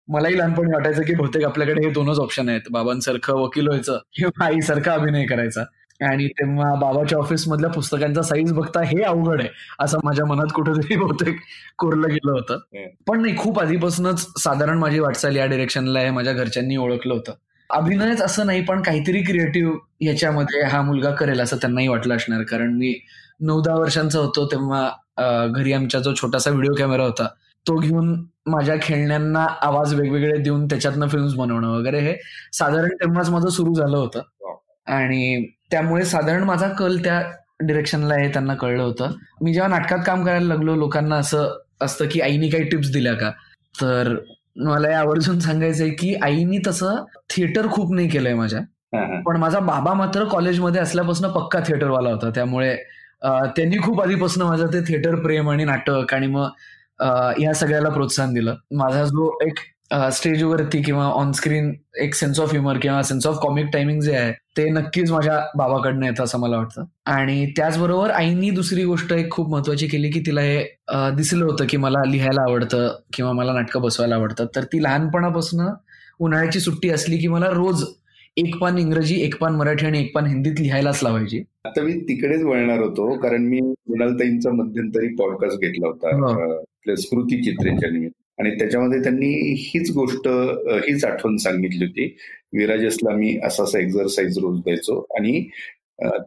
मलाही 0.10 0.38
लहानपणी 0.38 0.72
वाटायचं 0.74 1.02
की 1.02 1.14
बहुतेक 1.16 1.44
आपल्याकडे 1.46 1.86
हे 1.86 1.90
दोनच 1.94 2.20
ऑप्शन 2.20 2.50
आहेत. 2.50 2.62
बाबांसारखं 2.72 3.40
वकील 3.40 3.68
व्हायचं 3.68 3.98
किंवा 4.16 4.46
आईसारखा 4.46 4.94
अभिनय 4.94 5.26
करायचा. 5.26 5.64
आणि 6.00 6.28
तेव्हा 6.30 6.74
बाबाच्या 6.80 7.18
ऑफिस 7.20 7.48
मधल्या 7.48 7.70
पुस्तकांचा 7.70 8.22
साईज 8.22 8.52
बघता 8.54 8.82
हे 8.82 9.02
अवघड 9.04 9.42
आहे 9.42 9.50
असं 9.80 10.00
माझ्या 10.04 10.26
मनात 10.26 10.54
कुठेतरी 10.56 10.96
बहुतेक 10.96 11.40
कोरलं 11.80 12.08
गेलं 12.08 12.32
होतं. 12.32 12.60
पण 13.08 13.22
नाही 13.22 13.36
खूप 13.38 13.60
आधीपासूनच 13.60 14.26
साधारण 14.44 14.78
माझी 14.78 15.00
वाटचाल 15.00 15.36
या 15.36 15.46
डिरेक्शनला 15.46 16.00
आहे 16.00 16.12
माझ्या 16.12 16.34
घरच्यांनी 16.34 16.78
ओळखलं 16.78 17.14
होतं. 17.14 17.34
अभिनयच 17.70 18.22
असं 18.22 18.46
नाही 18.46 18.62
पण 18.66 18.82
काहीतरी 18.82 19.22
क्रिएटिव्ह 19.24 19.78
याच्यामध्ये 20.02 20.64
हा 20.64 20.82
मुलगा 20.82 21.12
करेल 21.12 21.42
असं 21.42 21.58
त्यांनाही 21.58 21.88
वाटलं 21.88 22.16
असणार. 22.16 22.44
कारण 22.44 22.74
मी 22.74 22.94
नऊ 23.40 23.62
दहा 23.62 23.76
वर्षांचा 23.76 24.20
होतो 24.20 24.46
तेव्हा 24.46 25.48
घरी 25.48 25.74
आमचा 25.74 26.00
जो 26.00 26.14
छोटासा 26.14 26.52
व्हिडिओ 26.52 26.74
कॅमेरा 26.74 27.04
होता 27.04 27.28
तो 27.66 27.78
घेऊन 27.80 28.14
माझ्या 28.50 28.76
खेळण्यांना 28.82 29.46
आवाज 29.62 29.94
वेगवेगळे 29.94 30.38
देऊन 30.38 30.66
त्याच्यातनं 30.68 31.08
फिल्म्स 31.08 31.34
बनवणं 31.36 31.68
वगैरे 31.70 32.00
हे 32.00 32.16
साधारण 32.54 32.90
तेव्हाच 33.02 33.30
माझं 33.30 33.50
सुरू 33.50 33.74
झालं 33.74 33.98
होतं. 33.98 34.22
आणि 34.88 35.46
त्यामुळे 35.72 36.06
साधारण 36.06 36.44
माझा 36.44 36.68
कल 36.70 36.98
त्या 37.04 37.22
डिरेक्शनला 37.62 38.14
आहे 38.14 38.28
त्यांना 38.34 38.54
कळलं 38.56 38.84
होतं. 38.84 39.12
मी 39.42 39.54
जेव्हा 39.54 39.70
नाटकात 39.70 40.00
काम 40.06 40.26
करायला 40.26 40.48
लागलो 40.48 40.76
लोकांना 40.76 41.16
असं 41.16 41.50
असतं 41.82 42.06
की 42.12 42.22
आईनी 42.22 42.50
काही 42.50 42.64
टिप्स 42.70 42.92
दिल्या 42.94 43.14
का? 43.14 43.32
तर 43.76 44.16
मला 44.58 44.88
हे 44.88 44.94
आवर्जून 44.94 45.40
सांगायचंय 45.40 45.90
की 46.00 46.14
आईनी 46.24 46.58
तसं 46.68 47.04
थिएटर 47.30 47.68
खूप 47.72 47.94
नाही 47.94 48.10
केलंय 48.10 48.34
माझ्या. 48.34 48.60
पण 49.26 49.38
माझा 49.38 49.60
बाबा 49.60 49.94
मात्र 49.94 50.24
कॉलेजमध्ये 50.24 50.82
असल्यापासून 50.82 51.30
पक्का 51.32 51.60
थिएटरवाला 51.68 52.10
होता. 52.10 52.30
त्यामुळे 52.36 52.76
त्यांनी 53.24 53.78
खूप 53.84 54.02
आधीपासून 54.02 54.44
माझं 54.44 54.68
ते 54.74 54.82
थिएटर 54.88 55.16
प्रेम 55.24 55.50
आणि 55.50 55.64
नाटक 55.66 56.14
आणि 56.14 56.28
मग 56.28 56.50
या 57.42 57.54
सगळ्याला 57.54 57.90
प्रोत्साहन 57.90 58.34
दिलं. 58.34 58.56
माझा 58.78 59.04
जो 59.06 59.38
एक 59.48 59.60
स्टेजवरती 60.14 60.82
किंवा 60.84 61.06
ऑन 61.06 61.32
स्क्रीन 61.32 61.72
एक 62.02 62.14
सेन्स 62.16 62.40
ऑफ 62.40 62.52
ह्युमर 62.52 62.78
किंवा 62.82 63.02
सेन्स 63.04 63.26
ऑफ 63.28 63.38
कॉमिक 63.42 63.66
टायमिंग 63.74 64.02
जे 64.02 64.16
आहे 64.16 64.32
ते 64.58 64.68
नक्कीच 64.70 65.12
माझ्या 65.12 65.40
बाबाकडनं 65.58 66.06
येतं 66.06 66.24
असं 66.24 66.40
मला 66.40 66.58
वाटतं. 66.58 66.84
आणि 67.06 67.46
त्याचबरोबर 67.58 68.10
आईनी 68.10 68.50
दुसरी 68.50 68.84
गोष्ट 68.86 69.14
एक 69.14 69.32
खूप 69.32 69.50
महत्वाची 69.50 69.88
केली 69.88 70.12
की 70.12 70.20
तिला 70.26 70.42
हे 70.42 70.60
दिसलं 71.16 71.46
होतं 71.46 71.66
की 71.70 71.78
मला 71.78 72.04
लिहायला 72.10 72.42
आवडतं 72.42 72.96
किंवा 73.14 73.32
मला 73.32 73.54
नाटकं 73.54 73.82
बसवायला 73.82 74.16
आवडतं 74.16 74.46
तर 74.56 74.64
ती 74.64 74.84
लहानपणापासून 74.84 75.66
उन्हाळ्याची 76.20 76.60
सुट्टी 76.60 76.90
असली 76.90 77.18
की 77.18 77.28
मला 77.28 77.50
रोज 77.50 77.84
एक 78.38 78.58
पान 78.58 78.78
इंग्रजी 78.78 79.22
एक 79.22 79.38
पान 79.38 79.56
मराठी 79.56 79.86
आणि 79.86 80.00
एक 80.00 80.14
पान 80.16 80.26
हिंदीत 80.26 80.60
लिहायलाच 80.60 81.00
लावायची. 81.04 81.44
आता 81.66 81.82
मी 81.82 81.94
तिकडेच 82.10 82.44
वळणार 82.44 82.80
होतो 82.80 83.12
कारण 83.20 83.46
मी 83.46 83.60
मृणालताईंचा 83.62 84.52
मध्यंतरी 84.54 85.16
पॉडकास्ट 85.16 85.62
घेतला 85.62 85.88
होता. 85.88 86.16
हो. 86.16 86.64
स्मृती 86.88 87.42
चित्रेच्या 87.44 87.90
निमित्त. 87.92 88.16
आणि 88.40 88.50
त्याच्यामध्ये 88.60 89.00
त्यांनी 89.04 89.30
हीच 89.60 89.92
गोष्ट 89.92 90.28
हीच 90.88 91.04
आठवण 91.06 91.36
सांगितली 91.38 91.86
होती. 91.86 92.06
विराजसला 92.54 93.16
मी 93.16 93.38
असा 93.44 93.64
असा 93.64 93.80
एक्झरसाईज 93.80 94.38
रोज 94.40 94.60
द्यायचो. 94.60 95.00
आणि 95.18 95.42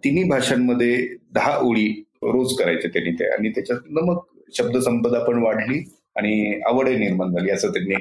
तिन्ही 0.05 0.25
भाषांमध्ये 0.31 0.97
दहा 1.35 1.57
ओळी 1.59 1.87
रोज 2.23 2.57
करायच्या 2.59 2.91
त्यांनी 2.93 3.11
त्या 3.13 3.33
आणि 3.35 3.51
त्याच्यातनं 3.51 4.07
मग 4.07 4.19
शब्दसंपदा 4.55 5.19
पण 5.25 5.43
वाढली 5.43 5.79
आणि 6.17 6.61
आवडही 6.67 6.97
निर्माण 6.99 7.33
झाली 7.33 7.51
असं 7.51 7.71
त्यांनी 7.73 7.95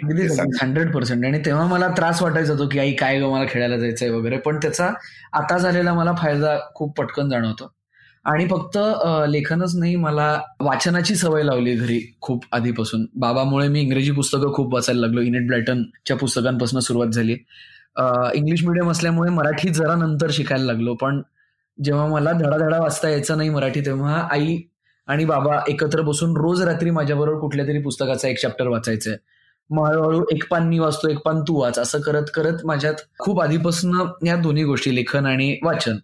हंड्रेड 0.61 0.91
पर्सेंट 0.93 1.25
आणि 1.25 1.39
तेव्हा 1.45 1.65
मला 1.67 1.87
त्रास 1.97 2.21
वाटायचा 2.21 2.53
होतो 2.53 2.67
की 2.71 2.79
आई 2.79 2.91
काय 2.93 3.19
ग 3.19 3.29
मला 3.31 3.45
खेळायला 3.49 3.77
जायचंय 3.77 4.09
वगैरे. 4.09 4.37
पण 4.37 4.57
त्याचा 4.57 4.89
आता 5.33 5.57
झालेला 5.57 5.93
मला 5.93 6.13
फायदा 6.21 6.57
खूप 6.75 6.97
पटकन 6.97 7.29
जाणवतो. 7.29 7.71
आणि 8.25 8.45
फक्त 8.47 8.77
लेखनच 9.29 9.75
नाही 9.75 9.95
मला 9.95 10.27
वाचनाची 10.61 11.15
सवय 11.15 11.43
लावली 11.43 11.73
घरी 11.75 11.99
खूप 12.21 12.43
आधीपासून. 12.51 13.05
बाबामुळे 13.15 13.67
मी 13.67 13.81
इंग्रजी 13.81 14.11
पुस्तकं 14.11 14.53
खूप 14.53 14.73
वाचायला 14.73 15.01
लागलो. 15.01 15.21
इनेट 15.21 15.47
ब्लॅटनच्या 15.47 16.17
पुस्तकांपासून 16.17 16.79
सुरुवात 16.79 17.07
झाली. 17.07 17.37
इंग्लिश 18.35 18.63
मिडियम 18.65 18.89
असल्यामुळे 18.91 19.29
मराठी 19.31 19.69
जरा 19.69 19.95
नंतर 19.95 20.29
शिकायला 20.31 20.65
लागलो 20.65 20.93
पण 20.95 21.21
जेव्हा 21.77 22.05
मला 22.07 22.31
धडाधडा 22.31 22.79
वाचता 22.79 23.09
यायचं 23.09 23.37
नाही 23.37 23.49
मराठी 23.49 23.81
तेव्हा 23.81 24.21
आई 24.31 24.57
आणि 25.07 25.25
बाबा 25.25 25.59
एकत्र 25.67 26.01
बसून 26.01 26.35
रोज 26.37 26.61
रात्री 26.61 26.91
माझ्याबरोबर 26.91 27.39
कुठल्या 27.39 27.65
तरी 27.67 27.81
पुस्तकाचा 27.81 28.27
एक 28.27 28.41
चॅप्टर 28.41 28.67
वाचायचंय 28.67 29.15
मग 29.69 29.87
हळूहळू 29.87 30.23
एक 30.31 30.43
पान 30.49 30.67
मी 30.67 30.79
वाचतो 30.79 31.09
एक 31.09 31.17
पान 31.17 31.41
तू 31.41 31.59
वाच 31.59 31.79
असं 31.79 32.01
करत 32.01 32.31
करत 32.33 32.65
माझ्यात 32.65 33.01
खूप 33.19 33.41
आधीपासून 33.41 33.99
या 34.27 34.35
दोन्ही 34.35 34.63
गोष्टी 34.63 34.95
लेखन 34.95 35.25
आणि 35.25 35.55
वाचन. 35.63 35.97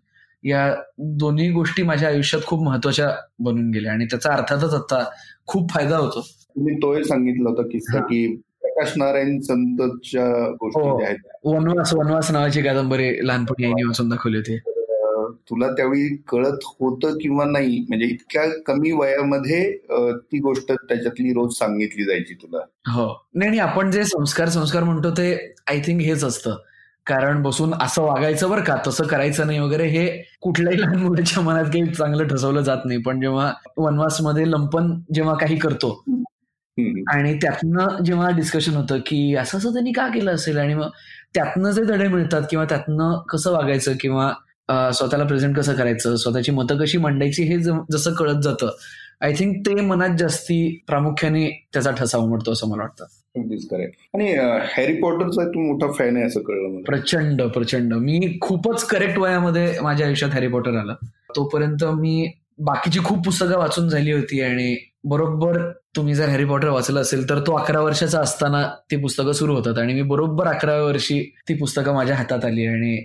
या 0.43 0.73
दोन्ही 0.99 1.49
गोष्टी 1.51 1.83
माझ्या 1.83 2.09
आयुष्यात 2.09 2.41
खूप 2.45 2.63
महत्त्वाच्या 2.63 3.09
बनून 3.39 3.69
गेल्या 3.71 3.91
आणि 3.91 4.05
त्याचा 4.05 4.33
अर्थातच 4.33 4.73
आता 4.73 5.03
खूप 5.47 5.71
फायदा 5.71 5.97
होतो. 5.97 6.21
तुम्ही 6.21 6.75
तोही 6.75 7.03
सांगितलं 7.03 7.49
होतं 7.49 7.67
किस्सा 7.69 7.99
की 7.99 8.25
प्रकाश 8.61 8.93
नारायण 8.97 9.39
संतच्या 9.39 10.25
गोष्टी 10.51 10.87
हो. 10.89 11.01
आहेत. 11.03 11.17
वनवास 11.43 11.93
वनवास 11.93 12.31
नावाची 12.31 12.61
कादंबरी 12.61 13.27
लहानपणी 13.27 13.65
आईने 13.65 13.83
वाचून 13.83 14.09
दाखवली 14.09 14.37
होती. 14.37 14.57
तुला 15.49 15.67
त्यावेळी 15.67 16.15
कळत 16.27 16.63
होतं 16.79 17.17
किंवा 17.17 17.45
नाही? 17.45 17.85
म्हणजे 17.89 18.05
इतक्या 18.05 18.43
कमी 18.65 18.91
वयामध्ये 18.91 19.61
ती 20.11 20.39
गोष्ट 20.39 20.71
त्याच्यातली 20.71 21.33
रोज 21.33 21.57
सांगितली 21.57 22.03
जायची 22.03 22.33
तुला. 22.33 22.57
हो. 22.91 23.13
नाही 23.33 23.59
आपण 23.59 23.91
जे 23.91 24.03
संस्कार 24.03 24.49
संस्कार 24.49 24.83
म्हणतो 24.83 25.11
ते 25.11 25.53
आय 25.67 25.79
थिंक 25.79 26.01
हेच 26.01 26.23
असतं. 26.23 26.55
कारण 27.07 27.41
बसून 27.41 27.73
असं 27.73 28.01
वागायचं 28.01 28.49
बरं 28.49 28.63
का 28.63 28.75
तसं 28.87 29.03
करायचं 29.07 29.47
नाही 29.47 29.59
वगैरे 29.59 29.87
हे 29.87 30.07
कुठल्याही 30.41 30.81
लहान 30.81 30.97
मुलाच्या 30.97 31.43
मनात 31.43 31.65
काही 31.65 31.85
चांगलं 31.85 32.27
ठसवलं 32.27 32.61
जात 32.61 32.77
नाही. 32.85 33.01
पण 33.01 33.21
जेव्हा 33.21 33.51
वनवासमध्ये 33.77 34.51
लंपन 34.51 34.99
जेव्हा 35.13 35.33
काही 35.35 35.57
करतो 35.57 36.03
आणि 37.13 37.33
त्यातनं 37.33 38.03
जेव्हा 38.03 38.29
डिस्कशन 38.29 38.75
होतं 38.75 38.99
की 39.05 39.35
असं 39.35 39.57
असं 39.57 39.73
त्यांनी 39.73 39.91
का 39.91 40.07
केलं 40.07 40.31
असेल 40.31 40.57
आणि 40.57 40.73
मग 40.73 40.89
त्यातनं 41.33 41.71
जे 41.71 41.83
धडे 41.83 42.07
मिळतात 42.07 42.41
किंवा 42.49 42.65
त्यातनं 42.65 43.17
कसं 43.29 43.51
वागायचं 43.51 43.93
किंवा 44.01 44.31
स्वतःला 44.91 45.23
प्रेझेंट 45.23 45.57
कसं 45.57 45.73
करायचं 45.73 46.15
स्वतःची 46.15 46.51
मतं 46.51 46.77
कशी 46.77 46.97
मांडायची 46.97 47.43
हे 47.43 47.57
जसं 47.91 48.13
कळत 48.13 48.41
जातं 48.43 48.69
आय 49.21 49.33
थिंक 49.39 49.65
ते 49.65 49.81
मनात 49.81 50.17
जास्ती 50.19 50.83
प्रामुख्याने 50.87 51.49
त्याचा 51.73 51.91
ठसा 51.91 52.17
उमटतो 52.17 52.51
असं 52.51 52.69
मला 52.69 52.81
वाटतं. 52.81 53.05
अगदीच 53.39 53.73
आणि 53.73 54.33
हॅरी 54.73 54.93
पॉटरचा 55.01 55.47
तू 55.47 55.59
मोठा 55.67 55.91
फॅन 55.91 56.15
आहे 56.15 56.25
असं 56.25 56.41
कळलं 56.41 56.81
प्रचंड 56.81 57.41
प्रचंड. 57.41 57.93
मी 57.93 58.37
खूपच 58.41 58.83
करेक्ट 58.83 59.17
वयामध्ये 59.19 59.79
माझ्या 59.81 60.07
आयुष्यात 60.07 60.31
हॅरी 60.31 60.47
पॉटर 60.47 60.77
आला. 60.77 60.93
तोपर्यंत 61.35 61.83
मी 61.99 62.31
बाकीची 62.59 62.99
खूप 62.99 63.25
पुस्तकं 63.25 63.57
वाचून 63.57 63.89
झाली 63.89 64.11
होती 64.11 64.41
आणि 64.41 64.75
बरोबर 65.03 65.57
तुम्ही 65.95 66.13
जर 66.15 66.29
हॅरी 66.29 66.45
पॉटर 66.45 66.69
वाचलं 66.69 67.01
असेल 67.01 67.29
तर 67.29 67.39
तो 67.39 67.55
अकरा 67.55 67.79
वर्षाचा 67.79 68.19
असताना 68.19 68.63
ती 68.91 68.95
पुस्तकं 68.95 69.31
सुरू 69.31 69.55
होतात 69.55 69.77
आणि 69.77 69.93
मी 69.93 70.01
बरोबर 70.01 70.47
अकराव्या 70.47 70.83
वर्षी 70.83 71.21
ती 71.49 71.53
पुस्तकं 71.53 71.93
माझ्या 71.93 72.15
हातात 72.15 72.45
आली 72.45 72.65
आणि 72.65 72.97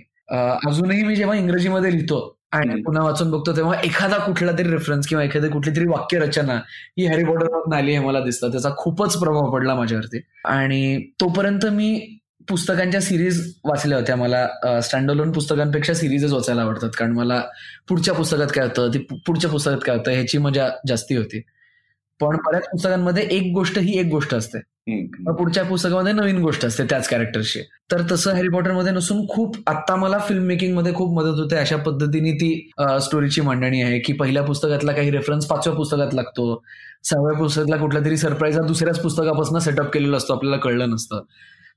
अजूनही 0.67 1.03
मी 1.03 1.15
जेव्हा 1.15 1.37
इंग्रजीमध्ये 1.37 1.91
लिहितो 1.91 2.19
आणि 2.53 2.81
पुन्हा 2.81 3.03
वाचून 3.03 3.31
बघतो 3.31 3.55
तेव्हा 3.55 3.79
एखादा 3.83 4.17
कुठला 4.17 4.51
तरी 4.51 4.69
रेफरन्स 4.69 5.07
किंवा 5.07 5.23
एखादी 5.23 5.47
कुठली 5.49 5.75
तरी 5.75 5.85
वाक्य 5.87 6.19
रचना 6.19 6.53
ही 6.97 7.05
हॅरी 7.07 7.23
पॉटर 7.23 7.73
आली 7.75 7.95
आहे 7.95 8.05
मला 8.05 8.19
दिसतं. 8.19 8.51
त्याचा 8.51 8.69
खूपच 8.77 9.17
प्रभाव 9.17 9.51
पडला 9.53 9.75
माझ्यावरती. 9.75 10.21
आणि 10.45 10.97
तोपर्यंत 11.21 11.65
मी 11.71 12.19
पुस्तकांच्या 12.49 13.01
सिरीज 13.01 13.41
वाचल्या 13.63 13.97
होत्या. 13.97 14.15
मला 14.15 14.79
स्टँडअलोन 14.81 15.31
पुस्तकांपेक्षा 15.31 15.93
सिरीजच 15.93 16.31
वाचायला 16.33 16.61
आवडतात. 16.61 16.89
कारण 16.97 17.11
मला 17.11 17.41
पुढच्या 17.89 18.13
पुस्तकात 18.13 18.47
काय 18.55 18.65
होतं 18.67 18.93
ती 18.93 18.99
पुढच्या 19.27 19.49
पुस्तकात 19.51 19.79
काय 19.85 19.95
होतं 19.97 20.11
ह्याची 20.11 20.37
मजा 20.37 20.69
जास्ती 20.87 21.15
होती. 21.15 21.41
पण 22.19 22.37
बऱ्याच 22.45 22.63
पुस्तकांमध्ये 22.71 23.23
एक 23.31 23.51
गोष्ट 23.53 23.77
ही 23.79 23.97
एक 23.99 24.05
गोष्ट 24.07 24.33
असते. 24.33 24.59
पुढच्या 25.31 25.63
पुस्तकामध्ये 25.63 26.13
नवीन 26.13 26.37
गोष्ट 26.41 26.65
असते 26.65 26.83
त्याच 26.89 27.07
कॅरेक्टरची 27.07 27.61
तर 27.91 28.01
तसं 28.11 28.33
हॅरी 28.35 28.47
पॉटरमध्ये 28.49 28.91
नसून 28.93 29.25
खूप 29.27 29.55
आता 29.69 29.95
मला 29.95 30.17
फिल्म 30.19 30.43
मेकिंगमध्ये 30.43 30.93
खूप 30.93 31.13
मदत 31.13 31.39
होते 31.39 31.55
अशा 31.55 31.77
पद्धतीने 31.77 32.31
ती 32.41 32.51
स्टोरीची 33.01 33.41
मांडणी 33.41 33.81
आहे 33.81 33.99
की 33.99 34.13
पहिल्या 34.13 34.43
पुस्तकातला 34.43 34.91
काही 34.91 35.11
रेफरन्स 35.11 35.45
पाचव्या 35.47 35.75
पुस्तकात 35.77 36.13
लागतो. 36.13 36.61
सहाव्या 37.03 37.37
पुस्तकातला 37.39 37.77
कुठला 37.77 37.99
तरी 38.05 38.17
सरप्राईज 38.17 38.57
हा 38.59 38.65
दुसऱ्याच 38.67 38.99
पुस्तकापासून 39.01 39.59
सेटअप 39.59 39.91
केलेला 39.93 40.17
असतो 40.17 40.33
आपल्याला 40.33 40.57
कळलं 40.57 40.89
नसतं. 40.89 41.23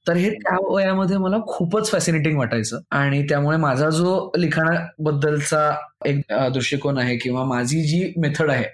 तर 0.06 0.16
हे 0.16 0.30
त्या 0.32 0.56
वयामध्ये 0.70 1.16
मला 1.18 1.36
खूपच 1.48 1.90
फॅसिनेटिंग 1.90 2.38
वाटायचं. 2.38 2.80
आणि 2.90 3.22
त्यामुळे 3.28 3.56
माझा 3.56 3.88
जो 3.90 4.30
लिखाणाबद्दलचा 4.38 5.70
एक 6.06 6.20
दृष्टिकोन 6.54 6.98
आहे 6.98 7.16
किंवा 7.16 7.44
माझी 7.44 7.82
जी 7.82 8.12
मेथड 8.18 8.50
आहे 8.50 8.64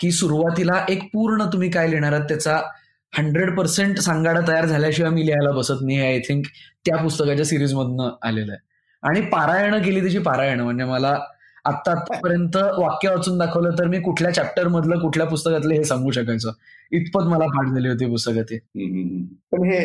की 0.00 0.10
सुरुवातीला 0.12 0.84
एक 0.88 1.02
पूर्ण 1.12 1.44
तुम्ही 1.52 1.70
काय 1.70 1.88
लिहिणार 1.88 2.12
आहात 2.12 2.28
त्याचा 2.28 2.60
हंड्रेड 3.12 3.56
पर्सेंट 3.56 3.98
सांगाडा 3.98 4.40
तयार 4.48 4.66
झाल्याशिवाय 4.66 5.10
मी 5.12 5.26
लिहायला 5.26 5.50
बसत 5.50 5.82
नाही 5.82 6.00
आय 6.00 6.18
थिंक 6.18 6.46
त्या 6.86 6.96
पुस्तकाच्या 6.96 7.44
सिरीजमधनं 7.44 8.10
आलेलं 8.22 8.52
आहे. 8.52 8.60
आणि 9.02 9.20
पारायण 9.30 9.82
केली 9.82 10.00
त्याची 10.00 10.18
पारायण 10.18 10.60
म्हणजे 10.60 10.84
मला 10.84 11.18
आता 11.64 11.90
आतापर्यंत 11.92 12.56
वाक्य 12.78 13.08
वाचून 13.10 13.38
दाखवलं 13.38 13.78
तर 13.78 13.86
मी 13.86 14.00
कुठल्या 14.00 14.32
चॅप्टर 14.34 14.68
मधलं 14.68 14.98
कुठल्या 15.00 15.26
पुस्तकातलं 15.26 15.74
हे 15.74 15.84
सांगू 15.84 16.10
शकायचं. 16.10 16.52
इतपत 16.92 17.26
मला 17.28 17.46
पाठ 17.46 17.72
झाली 17.74 17.88
होती 17.88 18.06
पुस्तकं 18.10 18.42
ते 18.42 18.58
पण 19.52 19.64
हे 19.70 19.78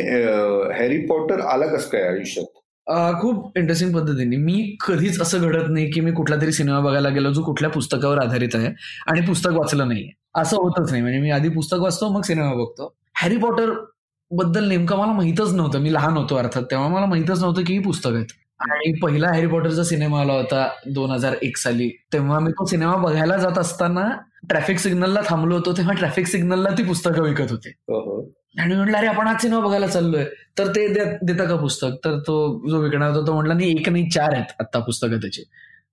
हॅरी 0.73 0.97
पॉटर 1.07 1.39
आलं 1.45 1.75
कसं 1.75 1.89
काय 1.89 2.07
आयुष्यात? 2.07 2.45
खूप 2.91 3.57
इंटरेस्टिंग 3.57 3.93
पद्धतीने. 3.95 4.37
मी 4.37 4.75
कधीच 4.87 5.21
असं 5.21 5.41
घडत 5.41 5.69
नाही 5.69 5.91
की 5.91 6.01
मी 6.01 6.11
कुठला 6.11 6.35
तरी 6.35 6.51
सिनेमा 6.51 6.79
बघायला 6.79 7.09
गेलो 7.09 7.33
जो 7.33 7.43
कुठल्या 7.43 7.69
पुस्तकावर 7.69 8.17
आधारित 8.17 8.49
आहे 8.53 8.67
आणि 9.07 9.21
पुस्तक 9.21 9.49
वाचलं 9.53 9.87
नाहीये. 9.87 10.09
असं 10.35 10.57
होतच 10.57 10.91
नाही. 10.91 11.01
म्हणजे 11.01 11.19
मी 11.19 11.31
आधी 11.31 11.49
पुस्तक 11.49 11.77
वाचतो 11.79 12.09
मग 12.09 12.21
सिनेमा 12.21 12.53
बघतो. 12.53 12.95
हॅरी 13.15 13.37
पॉटरबद्दल 13.37 14.67
नेमकं 14.67 14.97
मला 14.97 15.11
माहितच 15.13 15.53
नव्हतं. 15.53 15.79
मी 15.79 15.93
लहान 15.93 16.17
होतो 16.17 16.35
अर्थात. 16.35 16.63
तेव्हा 16.63 16.87
मला 16.87 17.05
माहितच 17.05 17.41
नव्हतं 17.41 17.63
की 17.63 17.73
ही 17.73 17.79
पुस्तक 17.79 18.09
आहेत. 18.13 18.25
आणि 18.59 18.99
पहिला 18.99 19.27
हॅरी 19.27 19.47
पॉटरचा 19.47 19.83
सिनेमा 19.83 20.21
आला 20.21 20.33
होता 20.33 20.69
दोन 20.89 21.11
हजार 21.11 21.35
एक 21.41 21.57
साली. 21.57 21.89
तेव्हा 22.13 22.39
मी 22.39 22.51
तो 22.51 22.65
सिनेमा 22.65 22.95
बघायला 22.95 23.37
जात 23.37 23.57
असताना 23.57 24.09
ट्रॅफिक 24.49 24.79
सिग्नलला 24.79 25.21
थांबलो 25.29 25.55
होतो 25.55 25.71
तेव्हा 25.71 25.93
ट्रॅफिक 25.93 26.27
सिग्नलला 26.27 26.69
ती 26.69 26.83
पुस्तकं 26.83 27.23
विकत 27.23 27.51
होते. 27.51 27.69
हो, 27.69 27.99
हो. 27.99 28.42
आणि 28.55 28.75
म्हटलं 28.75 28.97
अरे 28.97 29.07
आपण 29.07 29.27
आज 29.27 29.41
सिनेमा 29.41 29.59
बघायला 29.61 29.87
चाललोय. 29.87 30.25
तर 30.57 30.67
ते 30.67 30.87
देता 31.23 31.45
का 31.45 31.55
पुस्तक? 31.55 31.95
तर 32.05 32.17
तो 32.19 32.35
जो 32.69 32.81
विकणार 32.81 33.09
होता 33.11 33.27
तो 33.27 33.33
म्हणला 33.33 33.53
नाही 33.53 33.71
एक 33.71 33.89
नाही 33.89 34.09
चार 34.09 34.33
आहेत 34.33 34.51
आता 34.59 34.79
पुस्तकं 34.79 35.17
त्याची. 35.17 35.43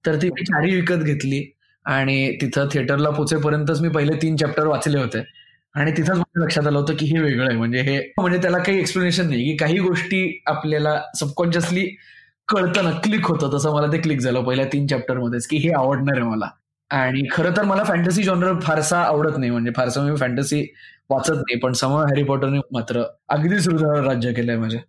तर 0.06 0.16
ती 0.22 0.28
मी 0.30 0.44
चारही 0.44 0.74
विकत 0.74 1.02
घेतली 1.04 1.42
आणि 1.86 2.36
तिथं 2.40 2.68
थिएटरला 2.72 3.10
पोचेपर्यंतच 3.10 3.80
मी 3.80 3.88
पहिले 3.88 4.16
तीन 4.22 4.36
चॅप्टर 4.36 4.66
वाचले 4.66 4.98
होते. 4.98 5.22
आणि 5.74 5.92
तिथंच 5.92 6.08
माझ्या 6.10 6.42
लक्षात 6.44 6.66
आलं 6.66 6.78
होतं 6.78 6.94
की 6.98 7.06
हे 7.06 7.18
वेगळं 7.20 7.46
आहे. 7.48 7.56
म्हणजे 7.56 7.80
हे 7.80 7.98
म्हणजे 8.18 8.38
त्याला 8.42 8.58
काही 8.58 8.78
एक्सप्लेनेशन 8.78 9.28
नाही 9.28 9.44
की 9.44 9.56
काही 9.56 9.78
गोष्टी 9.78 10.42
आपल्याला 10.46 11.00
सबकॉन्शियसली 11.20 11.86
कळताना 12.48 12.90
क्लिक 13.04 13.26
होतं. 13.26 13.56
तसं 13.58 13.72
मला 13.74 13.92
ते 13.92 13.98
क्लिक 13.98 14.20
झालं 14.20 14.42
पहिल्या 14.44 14.66
तीन 14.72 14.86
चॅप्टरमध्येच 14.86 15.46
की 15.46 15.56
हे 15.56 15.72
आवडणार 15.72 16.20
आहे 16.20 16.28
मला. 16.30 16.48
आणि 16.90 17.22
खरं 17.32 17.56
तर 17.56 17.62
मला 17.62 17.82
फॅन्टसी 17.84 18.22
जॉनर 18.22 18.58
फारसा 18.62 18.98
आवडत 19.00 19.38
नाही. 19.38 19.50
म्हणजे 19.50 19.70
फारसा 19.76 20.00
मी 20.02 20.16
फॅन्टसी 20.16 20.62
वाचत 21.10 21.32
नाही. 21.32 21.58
पण 21.58 21.72
समोर 21.72 22.04
हॅरी 22.04 22.22
पॉटरने 22.22 22.58
मात्र 22.72 23.02
अगदीच 23.28 23.68
हृदयावर 23.68 24.04
राज्य 24.06 24.32
केलंय 24.32 24.56
माझ्या. 24.56 24.80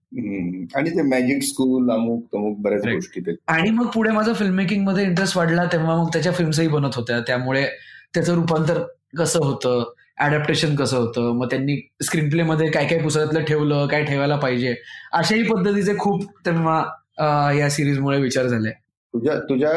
आणि 0.78 0.90
ते 0.90 1.02
मॅजिक 1.02 1.44
स्कूल 1.44 1.92
अमुक 1.92 2.36
अमुक 2.36 2.58
बऱ्याच 2.62 2.86
गोष्टी 2.88 3.36
आणि 3.48 3.70
मग 3.70 3.88
पुढे 3.94 4.12
माझा 4.12 4.34
फिल्म 4.34 4.56
मेकिंगमध्ये 4.56 5.04
इंटरेस्ट 5.06 5.38
वाढला 5.38 5.66
तेव्हा 5.66 5.96
मग 5.98 6.10
त्याच्या 6.14 6.32
फिल्म्सही 6.34 6.68
बनत 6.68 6.96
होत्या. 6.96 7.20
त्यामुळे 7.28 7.66
त्याचं 8.14 8.34
रूपांतर 8.36 8.82
कसं 9.18 9.44
होतं? 9.44 9.84
अडॅप्टेशन 10.20 10.76
कसं 10.76 10.98
होतं? 10.98 11.32
मग 11.38 11.48
त्यांनी 11.50 11.76
स्क्रीन 12.04 12.30
प्ले 12.30 12.44
मध्ये 12.44 12.70
काय 12.72 12.86
काय 12.88 13.00
पुस्तकातलं 13.00 13.44
ठेवलं? 13.44 13.86
काय 13.88 14.04
ठेवायला 14.06 14.36
पाहिजे? 14.36 14.74
अशाही 15.14 15.44
पद्धतीचे 15.44 15.98
खूप 16.00 16.24
तेव्हा 16.46 17.52
या 17.54 17.70
सिरीजमुळे 17.70 18.20
विचार 18.22 18.48
झाले. 18.48 18.70
तुझ्या 19.14 19.34
तुझ्या 19.50 19.72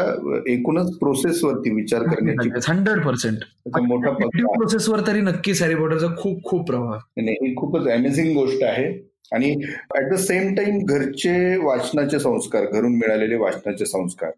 एकूणच 0.53 0.97
प्रोसेसवरती 0.99 1.71
विचार 1.75 2.03
करण्याची 2.09 2.51
हंड्रेड 2.69 3.01
पर्सेंट 3.05 3.45
मोठा 3.83 4.11
प्रोसेसवर 4.11 5.01
तरी 5.07 5.21
नक्कीच 5.21 5.63
हॅरी 5.63 5.75
पॉटरचा 5.75 6.15
खूप 6.19 6.45
खूप 6.45 6.67
प्रभाव 6.67 6.95
ही 7.19 7.55
खूपच 7.57 7.89
अमेझिंग 7.93 8.33
गोष्ट 8.37 8.63
आहे. 8.65 8.87
आणि 9.33 9.51
ऍट 9.99 10.11
द 10.13 10.17
सेम 10.19 10.55
टाइम 10.55 10.79
घरचे 10.85 11.57
वाचनाचे 11.57 12.19
संस्कार 12.21 12.65
घरून 12.73 12.97
मिळालेले 12.99 13.37
वाचनाचे 13.37 13.87
संस्कार 13.87 14.31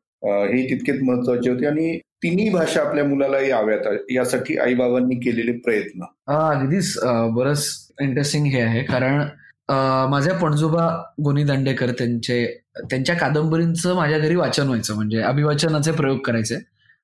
हे 0.52 0.62
तितकेच 0.70 1.02
महत्त्वाचे 1.02 1.50
होते. 1.50 1.66
आणि 1.66 1.98
तिन्ही 2.22 2.48
भाषा 2.50 2.80
आपल्या 2.82 3.04
मुलाला 3.04 3.40
याव्यात 3.40 3.86
यासाठी 4.10 4.56
आईबाबांनी 4.58 5.14
केलेले 5.20 5.52
प्रयत्न. 5.64 6.04
अगदीच 6.32 6.96
बरंच 7.36 7.66
इंटरेस्टिंग 8.02 8.46
हे 8.46 8.60
आहे. 8.60 8.82
कारण 8.82 9.22
माझ्या 9.68 10.34
पणजोबा 10.38 10.86
गोनी 11.24 11.44
दांडेकर 11.44 11.90
त्यांचे 11.98 12.44
त्यांच्या 12.90 13.14
कादंबरींचं 13.16 13.94
माझ्या 13.96 14.18
घरी 14.18 14.34
वाचन 14.36 14.66
व्हायचं. 14.66 14.94
म्हणजे 14.94 15.20
अभिवाचनाचे 15.22 15.92
प्रयोग 15.92 16.18
करायचे. 16.26 16.58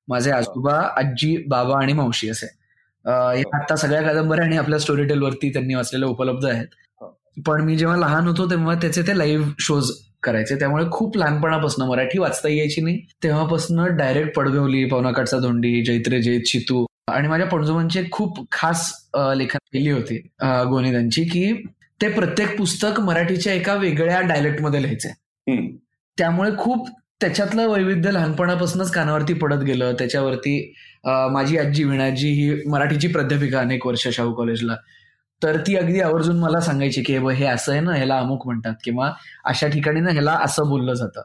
माझे 0.07 0.31
आजोबा 0.31 0.73
आजी 0.97 1.35
बाबा 1.49 1.81
आणि 1.81 1.93
मावशी 1.93 2.29
असे. 2.29 2.47
आता 3.05 3.75
सगळ्या 3.75 4.01
कादंबऱ्या 4.01 4.45
आणि 4.45 4.57
आपल्या 4.57 4.79
स्टोरी 4.79 5.03
टेलवरती 5.07 5.49
त्यांनी 5.53 5.75
वाचलेल्या 5.75 6.09
उपलब्ध 6.09 6.45
आहेत. 6.45 6.67
पण 7.45 7.61
मी 7.65 7.75
जेव्हा 7.77 7.97
लहान 7.97 8.27
होतो 8.27 8.49
तेव्हा 8.49 8.75
त्याचे 8.81 9.01
ते 9.07 9.17
लाईव्ह 9.17 9.51
शोज 9.59 9.91
करायचे. 10.23 10.55
त्यामुळे 10.59 10.85
खूप 10.91 11.17
लहानपणापासून 11.17 11.87
मराठी 11.87 12.19
वाचता 12.19 12.49
यायची 12.49 12.81
नाही. 12.81 12.99
तेव्हापासून 13.23 13.85
डायरेक्ट 13.97 14.35
पडगवली 14.35 14.83
पवनाकाठचा 14.89 15.39
धोंडी 15.39 15.83
जैत्रे 15.85 16.21
जैत 16.21 16.41
चितू 16.47 16.85
आणि 17.11 17.27
माझ्या 17.27 17.47
पणजोबांची 17.47 18.03
खूप 18.11 18.39
खास 18.51 18.91
लेखन 19.37 19.57
केली 19.73 19.89
होती 19.91 20.17
गोनी 20.69 20.91
त्यांची 20.91 21.23
की 21.23 21.51
ते 22.01 22.07
प्रत्येक 22.13 22.57
पुस्तक 22.57 22.99
मराठीच्या 22.99 23.53
एका 23.53 23.73
वेगळ्या 23.75 24.19
डायलेक्टमध्ये 24.21 24.81
लिहायचे. 24.81 25.13
त्यामुळे 26.17 26.51
खूप 26.57 26.87
त्याच्यातलं 27.21 27.67
वैविध्य 27.67 28.11
लहानपणापासूनच 28.11 28.91
कानावरती 28.91 29.33
पडत 29.33 29.63
गेलं. 29.63 29.93
त्याच्यावरती 29.99 30.73
माझी 31.31 31.57
आजी 31.57 31.83
विणाजी 31.83 32.29
ही 32.31 32.69
मराठीची 32.69 33.07
प्राध्यापिका 33.07 33.59
अनेक 33.59 33.85
वर्ष 33.87 34.07
शाहू 34.07 34.33
कॉलेजला 34.33 34.75
तर 35.41 35.57
ती 35.67 35.75
अगदी 35.75 35.99
आवर्जून 36.01 36.39
मला 36.39 36.59
सांगायची 36.61 37.01
की 37.03 37.17
हे 37.17 37.45
असं 37.45 37.71
आहे 37.71 37.81
ना 37.81 37.93
ह्याला 37.95 38.17
अमुक 38.17 38.45
म्हणतात 38.47 38.73
किंवा 38.83 39.11
अशा 39.45 39.67
ठिकाणी 39.67 39.99
ना 39.99 40.11
ह्याला 40.11 40.37
असं 40.43 40.69
बोललं 40.69 40.93
जातं. 40.93 41.21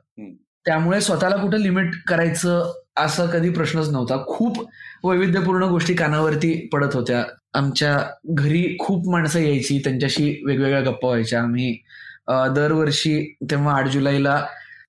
त्यामुळे 0.66 1.00
स्वतःला 1.00 1.37
कुठं 1.37 1.59
लिमिट 1.59 1.94
करायचं 2.09 2.72
असं 2.96 3.26
कधी 3.26 3.50
प्रश्नच 3.50 3.88
नव्हता. 3.88 4.16
खूप 4.26 4.59
वैविध्यपूर्ण 5.04 5.64
गोष्टी 5.64 5.94
कानावरती 5.94 6.52
पडत 6.72 6.94
होत्या. 6.94 7.22
आमच्या 7.59 7.97
घरी 8.31 8.77
खूप 8.81 9.09
माणसं 9.11 9.40
यायची 9.40 9.79
त्यांच्याशी 9.85 10.25
वेगवेगळ्या 10.47 10.81
गप्पा 10.81 11.09
व्हायच्या. 11.09 11.40
आम्ही 11.42 11.73
दरवर्षी 12.57 13.21
तेव्हा 13.51 13.77
आठ 13.77 13.88
जुलैला 13.92 14.42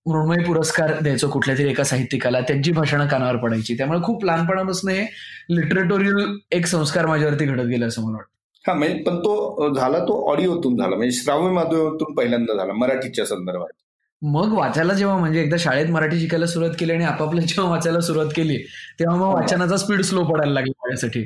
मृण्मयी 0.06 0.44
पुरस्कार 0.46 0.92
द्यायचो 1.02 1.30
कुठल्या 1.30 1.56
तरी 1.58 1.70
एका 1.70 1.84
साहित्यिकाला. 1.84 2.40
त्यांची 2.42 2.72
भाषणं 2.72 3.08
कानावर 3.08 3.36
पडायची. 3.38 3.74
त्यामुळे 3.78 4.00
खूप 4.04 4.26
लहानपणापासून 4.26 4.92
हे 4.92 5.06
लिटरेटोरियल 5.50 6.38
एक 6.52 6.66
संस्कार 6.66 7.06
माझ्यावरती 7.06 7.46
घडत 7.46 7.66
गेला 7.66 7.86
असं 7.86 8.02
मला 8.02 8.18
वाटतं. 8.18 8.32
हा 8.66 8.74
म्हणजे 8.74 8.96
पण 9.04 9.20
तो 9.20 9.74
झाला 9.74 10.00
तो 10.00 10.22
ऑडिओतून 10.32 10.78
झाला. 10.78 10.96
म्हणजे 10.96 11.18
श्राव्य 11.18 11.52
माध्यमातून 11.52 12.14
पहिल्यांदा 12.16 12.54
झाला 12.54 12.74
मराठीच्या 12.74 13.26
संदर्भात. 13.26 13.74
मग 14.22 14.54
वाचायला 14.54 14.94
जेव्हा 14.94 15.18
म्हणजे 15.18 15.42
एकदा 15.42 15.58
शाळेत 15.60 15.90
मराठी 15.90 16.20
शिकायला 16.20 16.46
सुरुवात 16.46 16.74
केली 16.80 16.92
आणि 16.92 17.04
आपापल्या 17.06 17.44
जेव्हा 17.44 17.70
वाचायला 17.72 18.00
सुरुवात 18.00 18.32
केली 18.36 18.58
तेव्हा 19.00 19.16
मग 19.18 19.34
वाचनाचा 19.34 19.78
स्पीड 19.78 20.02
स्लो 20.02 20.24
पडायला 20.24 20.54
लागला 20.54 20.72
माझ्यासाठी. 20.80 21.24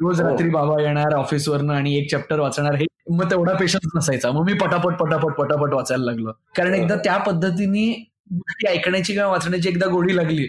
रोज 0.00 0.20
हो. 0.20 0.28
रात्री 0.28 0.48
बाबा 0.50 0.80
येणार 0.82 1.14
ऑफिसवरनं 1.14 1.74
आणि 1.74 1.96
एक 1.98 2.10
चॅप्टर 2.10 2.40
वाचणार 2.40 2.74
हे 2.74 2.86
मग 3.10 3.30
तेवढा 3.30 3.52
पेशन्स 3.54 3.90
नसायचा. 3.96 4.30
मग 4.30 4.44
मी 4.46 4.52
पटापट 4.52 4.94
पटापट 4.96 5.32
पटापट 5.34 5.74
वाचायला 5.74 6.04
लागलो. 6.04 6.32
कारण 6.56 6.74
एकदा 6.74 6.96
त्या 7.04 7.16
पद्धतीने 7.18 7.90
गोष्टी 8.32 8.66
ऐकण्याची 8.68 9.12
किंवा 9.12 9.28
वाचण्याची 9.28 9.68
एकदा 9.68 9.86
गोडी 9.86 10.16
लागली 10.16 10.46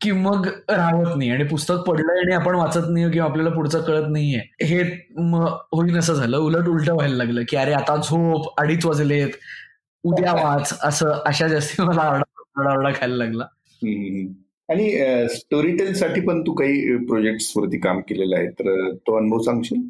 की 0.00 0.10
मग 0.12 0.46
राहत 0.70 1.16
नाही. 1.16 1.30
आणि 1.30 1.44
पुस्तक 1.44 1.82
पडलंय 1.88 2.18
आणि 2.20 2.34
आपण 2.34 2.54
वाचत 2.54 2.88
नाही 2.90 3.10
किंवा 3.10 3.28
आपल्याला 3.28 3.50
पुढचं 3.50 3.82
कळत 3.82 4.08
नाहीये. 4.08 4.40
हे 4.64 4.80
होईन 5.22 5.98
असं 5.98 6.14
झालं. 6.14 6.36
उलट 6.36 6.68
उलट 6.68 6.88
व्हायला 6.90 7.16
लागलं 7.16 7.42
की 7.48 7.56
अरे 7.56 7.72
आता 7.72 7.96
झोप 7.96 8.60
अडीच 8.60 8.86
वाजलेत 8.86 9.36
उद्या 10.04 10.32
वाच 10.34 10.78
असं 10.82 11.12
अशा 11.26 11.46
जास्ती 11.48 11.82
मला 11.82 12.00
आरडा 12.00 12.90
खायला 12.90 13.14
लागला. 13.16 13.44
आणि 14.70 14.90
स्टोरी 15.34 15.76
टेल 15.76 15.92
साठी 15.94 16.20
पण 16.20 16.40
तू 16.42 16.52
काही 16.52 16.96
प्रोजेक्ट 17.06 17.52
वरती 17.56 17.78
काम 17.78 18.00
केलेलं 18.08 18.36
आहे 18.36 18.48
तर 18.60 18.90
तो 19.06 19.16
अनुभव 19.16 19.42
सांगशील? 19.42 19.80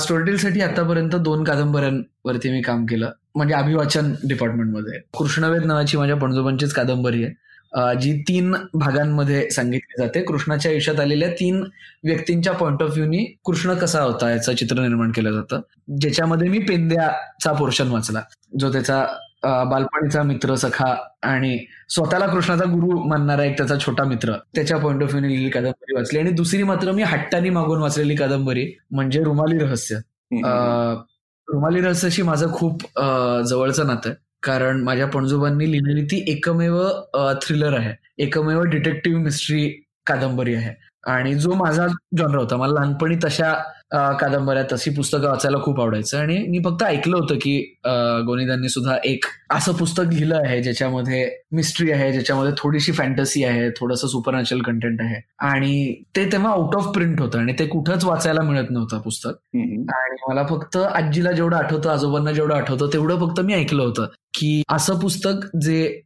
स्टोरी 0.00 0.24
टेल 0.24 0.36
साठी 0.36 0.60
आतापर्यंत 0.60 1.14
दोन 1.16 1.44
कादंबऱ्यांवरती 1.44 2.50
मी 2.50 2.62
काम 2.62 2.86
केलं. 2.86 3.10
म्हणजे 3.34 3.54
अभिवाचन 3.54 4.12
डिपार्टमेंटमध्ये 4.28 5.00
कृष्णवेद 5.18 5.64
नावाची 5.64 5.96
माझ्या 5.96 6.16
पणजोबांचीच 6.16 6.72
कादंबरी 6.72 7.24
आहे. 7.24 7.32
जी 8.00 8.12
तीन 8.28 8.54
भागांमध्ये 8.74 9.48
सांगितली 9.50 10.02
जाते. 10.02 10.22
कृष्णाच्या 10.22 10.70
आयुष्यात 10.70 11.00
आलेल्या 11.00 11.28
तीन 11.30 11.62
व्यक्तींच्या 12.04 12.52
पॉईंट 12.52 12.82
ऑफ 12.82 12.90
व्ह्यूनी 12.92 13.24
कृष्ण 13.44 13.74
कसा 13.74 14.02
होता 14.02 14.30
याचं 14.30 14.54
चित्र 14.54 14.80
निर्माण 14.80 15.10
केलं 15.10 15.32
जातं. 15.32 15.60
ज्याच्यामध्ये 16.00 16.48
मी 16.48 16.58
पेंद्याचा 16.68 17.52
पोर्शन 17.52 17.90
वाचला. 17.90 18.22
जो 18.60 18.72
त्याचा 18.72 19.04
बालपणीचा 19.42 20.22
मित्र 20.22 20.54
सखा 20.54 20.94
आणि 21.22 21.58
स्वतःला 21.88 22.26
कृष्णाचा 22.26 22.64
गुरु 22.64 22.98
मानणारा 23.08 23.44
एक 23.44 23.56
त्याचा 23.56 23.76
छोटा 23.78 24.04
मित्र. 24.04 24.32
त्याच्या 24.54 24.78
पॉइंट 24.78 25.02
ऑफ 25.02 25.08
व्ह्यूने 25.08 25.28
लिहिलेली 25.28 25.50
कादंबरी 25.50 25.94
वाचली. 25.96 26.18
आणि 26.18 26.30
दुसरी 26.30 26.62
मात्र 26.62 26.92
मी 26.92 27.02
हट्टानी 27.02 27.50
मागून 27.50 27.80
वाचलेली 27.82 28.16
कादंबरी 28.16 28.66
म्हणजे 28.90 29.22
रुमाली 29.24 29.58
रहस्य. 29.58 29.96
रुमाली 31.48 31.80
रहस्याशी 31.80 32.22
माझं 32.22 32.52
खूप 32.54 32.82
जवळचं 33.48 33.86
नातं. 33.86 34.12
कारण 34.42 34.82
माझ्या 34.82 35.06
पणजोबांनी 35.06 35.70
लिहिलेली 35.72 36.04
ती 36.06 36.24
एकमेव 36.32 36.78
थ्रिलर 37.42 37.78
आहे. 37.78 37.94
एकमेव 38.24 38.62
डिटेक्टिव्ह 38.62 39.20
मिस्ट्री 39.22 39.68
कादंबरी 40.06 40.54
आहे. 40.54 40.74
आणि 41.10 41.34
जो 41.34 41.52
माझा 41.54 41.86
जॉनर 42.18 42.38
होता 42.38 42.56
मला 42.56 42.72
लहानपणी 42.72 43.16
तशा 43.24 43.54
कादंबऱ्या 43.92 44.62
तशी 44.72 44.90
पुस्तकं 44.96 45.28
वाचायला 45.28 45.58
खूप 45.62 45.80
आवडायचं. 45.80 46.18
आणि 46.18 46.36
मी 46.48 46.58
फक्त 46.64 46.82
ऐकलं 46.84 47.16
होतं 47.16 47.36
की 47.42 47.56
गोनिदांनी 48.26 48.68
सुद्धा 48.68 48.96
एक 49.04 49.24
असं 49.50 49.72
पुस्तक 49.76 50.12
लिहिलं 50.12 50.36
आहे 50.36 50.62
ज्याच्यामध्ये 50.62 51.28
मिस्ट्री 51.52 51.90
आहे 51.92 52.12
ज्याच्यामध्ये 52.12 52.52
थोडीशी 52.58 52.92
फॅन्टसी 52.92 53.42
आहे 53.44 53.68
थोडंसं 53.78 54.08
सुपर 54.08 54.34
नॅचरल 54.34 54.60
कंटेंट 54.62 55.00
आहे. 55.02 55.20
आणि 55.46 55.94
ते 56.16 56.24
तेव्हा 56.32 56.52
आउट 56.52 56.76
ऑफ 56.76 56.92
प्रिंट 56.94 57.20
होतं 57.20 57.38
आणि 57.38 57.52
ते 57.58 57.66
कुठंच 57.66 58.04
वाचायला 58.04 58.42
मिळत 58.42 58.70
नव्हतं 58.70 59.00
पुस्तक. 59.00 59.32
आणि 59.54 60.16
मला 60.28 60.46
फक्त 60.50 60.76
आजीला 60.76 61.32
जेवढं 61.32 61.56
आठवतं 61.56 61.90
आजोबांना 61.90 62.32
जेवढं 62.32 62.54
आठवतं 62.54 62.92
तेवढं 62.92 63.18
फक्त 63.20 63.40
मी 63.40 63.54
ऐकलं 63.54 63.82
होतं 63.82 64.06
की 64.34 64.62
असं 64.68 64.98
पुस्तक 65.00 65.46
जे 65.62 66.00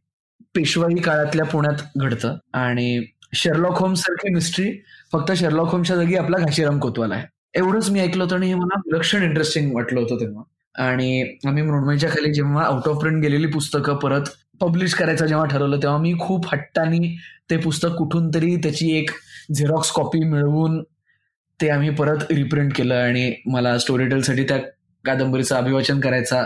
पेशवाई 0.55 0.95
काळातल्या 0.95 1.45
पुण्यात 1.45 1.83
घडतं. 1.97 2.35
आणि 2.53 3.05
शेरलॉक 3.33 3.79
होम्स 3.79 4.01
सारखी 4.01 4.33
मिस्ट्री 4.33 4.71
फक्त 5.13 5.31
शेरलॉक 5.31 5.71
होम्सच्या 5.71 5.95
जागी 5.95 6.15
आपला 6.15 6.37
घाशीराम 6.37 6.79
कोतवाल 6.79 7.11
आहे. 7.11 7.23
एवढंच 7.55 7.89
मी 7.89 7.99
ऐकलं 7.99 8.23
होतं 8.23 8.35
आणि 8.35 8.47
हे 8.47 8.55
मला 8.55 8.79
विलक्षण 8.85 9.23
इंटरेस्टिंग 9.23 9.73
वाटलं 9.75 9.99
होतं 9.99 10.19
तेव्हा. 10.19 10.43
आणि 10.75 11.37
आम्ही 11.47 11.63
मृण्मयच्या 11.63 12.09
खाली 12.09 12.33
जेव्हा 12.33 12.63
आउट 12.65 12.87
ऑफ 12.87 12.99
प्रिंट 12.99 13.21
गेलेली 13.21 13.47
पुस्तकं 13.47 13.95
परत 13.95 14.21
पब्लिश 14.61 14.93
करायचं 14.93 15.25
जेव्हा 15.25 15.45
ठरवलं 15.45 15.77
तेव्हा 15.77 15.97
मी 15.97 16.13
खूप 16.19 16.45
हट्टानी 16.51 17.15
ते 17.49 17.57
पुस्तक 17.57 17.95
कुठून 17.97 18.29
तरी 18.33 18.55
त्याची 18.55 18.91
एक 18.97 19.11
झेरॉक्स 19.53 19.91
कॉपी 19.91 20.19
मिळवून 20.19 20.81
ते 21.61 21.69
आम्ही 21.69 21.89
परत 21.89 22.31
रिप्रिंट 22.31 22.73
केलं 22.75 22.95
आणि 22.95 23.33
मला 23.45 23.77
स्टोरी 23.77 24.07
टेलसाठी 24.09 24.43
त्या 24.43 24.57
कादंबरीचं 25.05 25.55
अभिवाचन 25.55 25.99
करायचा 25.99 26.43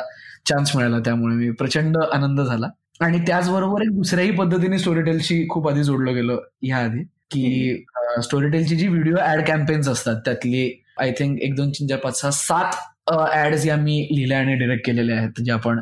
चान्स 0.50 0.76
मिळाला. 0.76 1.00
त्यामुळे 1.00 1.36
मी 1.36 1.50
प्रचंड 1.52 1.98
आनंद 1.98 2.42
झाला. 2.42 2.68
आणि 3.02 3.20
त्याचबरोबर 3.20 3.82
एक 3.82 3.90
दुसऱ्याही 3.90 4.32
पद्धतीने 4.32 4.80
स्टोरी 4.80 5.02
टेलशी 5.02 5.46
खूप 5.50 5.70
आधी 5.70 5.84
जोडलं 5.84 6.14
गेलं 6.16 6.40
ह्या 6.62 6.78
आधी 6.78 7.04
की 7.32 7.86
स्टोरी 8.24 8.50
टेलची 8.50 8.76
जी 8.76 8.88
व्हिडिओ 8.88 9.16
ऍड 9.28 9.42
कॅम्पेन्स 9.48 9.88
असतात 9.88 10.16
त्यातली 10.26 10.82
आय 11.00 11.12
थिंक 11.20 11.40
एक 11.42 11.56
दोन 11.56 11.70
तीन 11.70 11.88
चार 11.88 12.00
पाच 12.00 12.20
सहा 12.22 12.32
सात 12.32 13.12
ऍड्स 13.36 13.66
या 13.66 13.76
मी 13.76 14.08
लिहिल्या 14.12 14.40
आणि 14.40 14.56
डिरेक्ट 14.56 14.86
केलेल्या 14.86 15.18
आहेत. 15.18 15.42
ज्या 15.46 15.56
आपण 15.56 15.80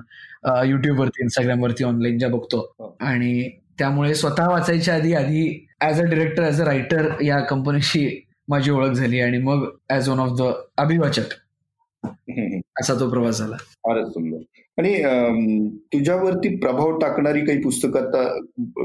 युट्यूबवरती 0.67 1.23
इंस्टाग्रामवरती 1.23 1.83
ऑनलाईन 1.83 2.17
ज्या 2.17 2.29
बघतो. 2.29 2.59
हो. 2.79 2.95
आणि 3.01 3.49
त्यामुळे 3.79 4.13
स्वतः 4.15 4.47
वाचायच्या 4.49 4.95
आधी 4.95 5.13
आधी 5.13 5.65
as 5.81 5.99
a 6.01 6.03
director 6.03 6.47
as 6.47 6.61
a 6.61 6.65
writer 6.65 7.09
या 7.23 7.39
कंपनीशी 7.39 8.07
माझी 8.47 8.71
ओळख 8.71 8.91
झाली 8.91 9.19
आणि 9.21 9.37
मग 9.37 9.65
ऍज 9.89 10.09
वन 10.09 10.19
ऑफ 10.19 10.37
द 10.39 10.51
अभिवाचक 10.77 11.33
असा 12.79 12.93
तो 12.99 13.09
प्रवास 13.09 13.37
झाला. 13.37 13.55
फारच 13.57 14.07
सुंदर. 14.07 14.37
आणि 14.77 15.69
तुझ्यावरती 15.93 16.55
प्रभाव 16.57 16.97
टाकणारी 16.99 17.39
काही 17.45 17.61
पुस्तकं 17.61 17.99
आता 17.99 18.23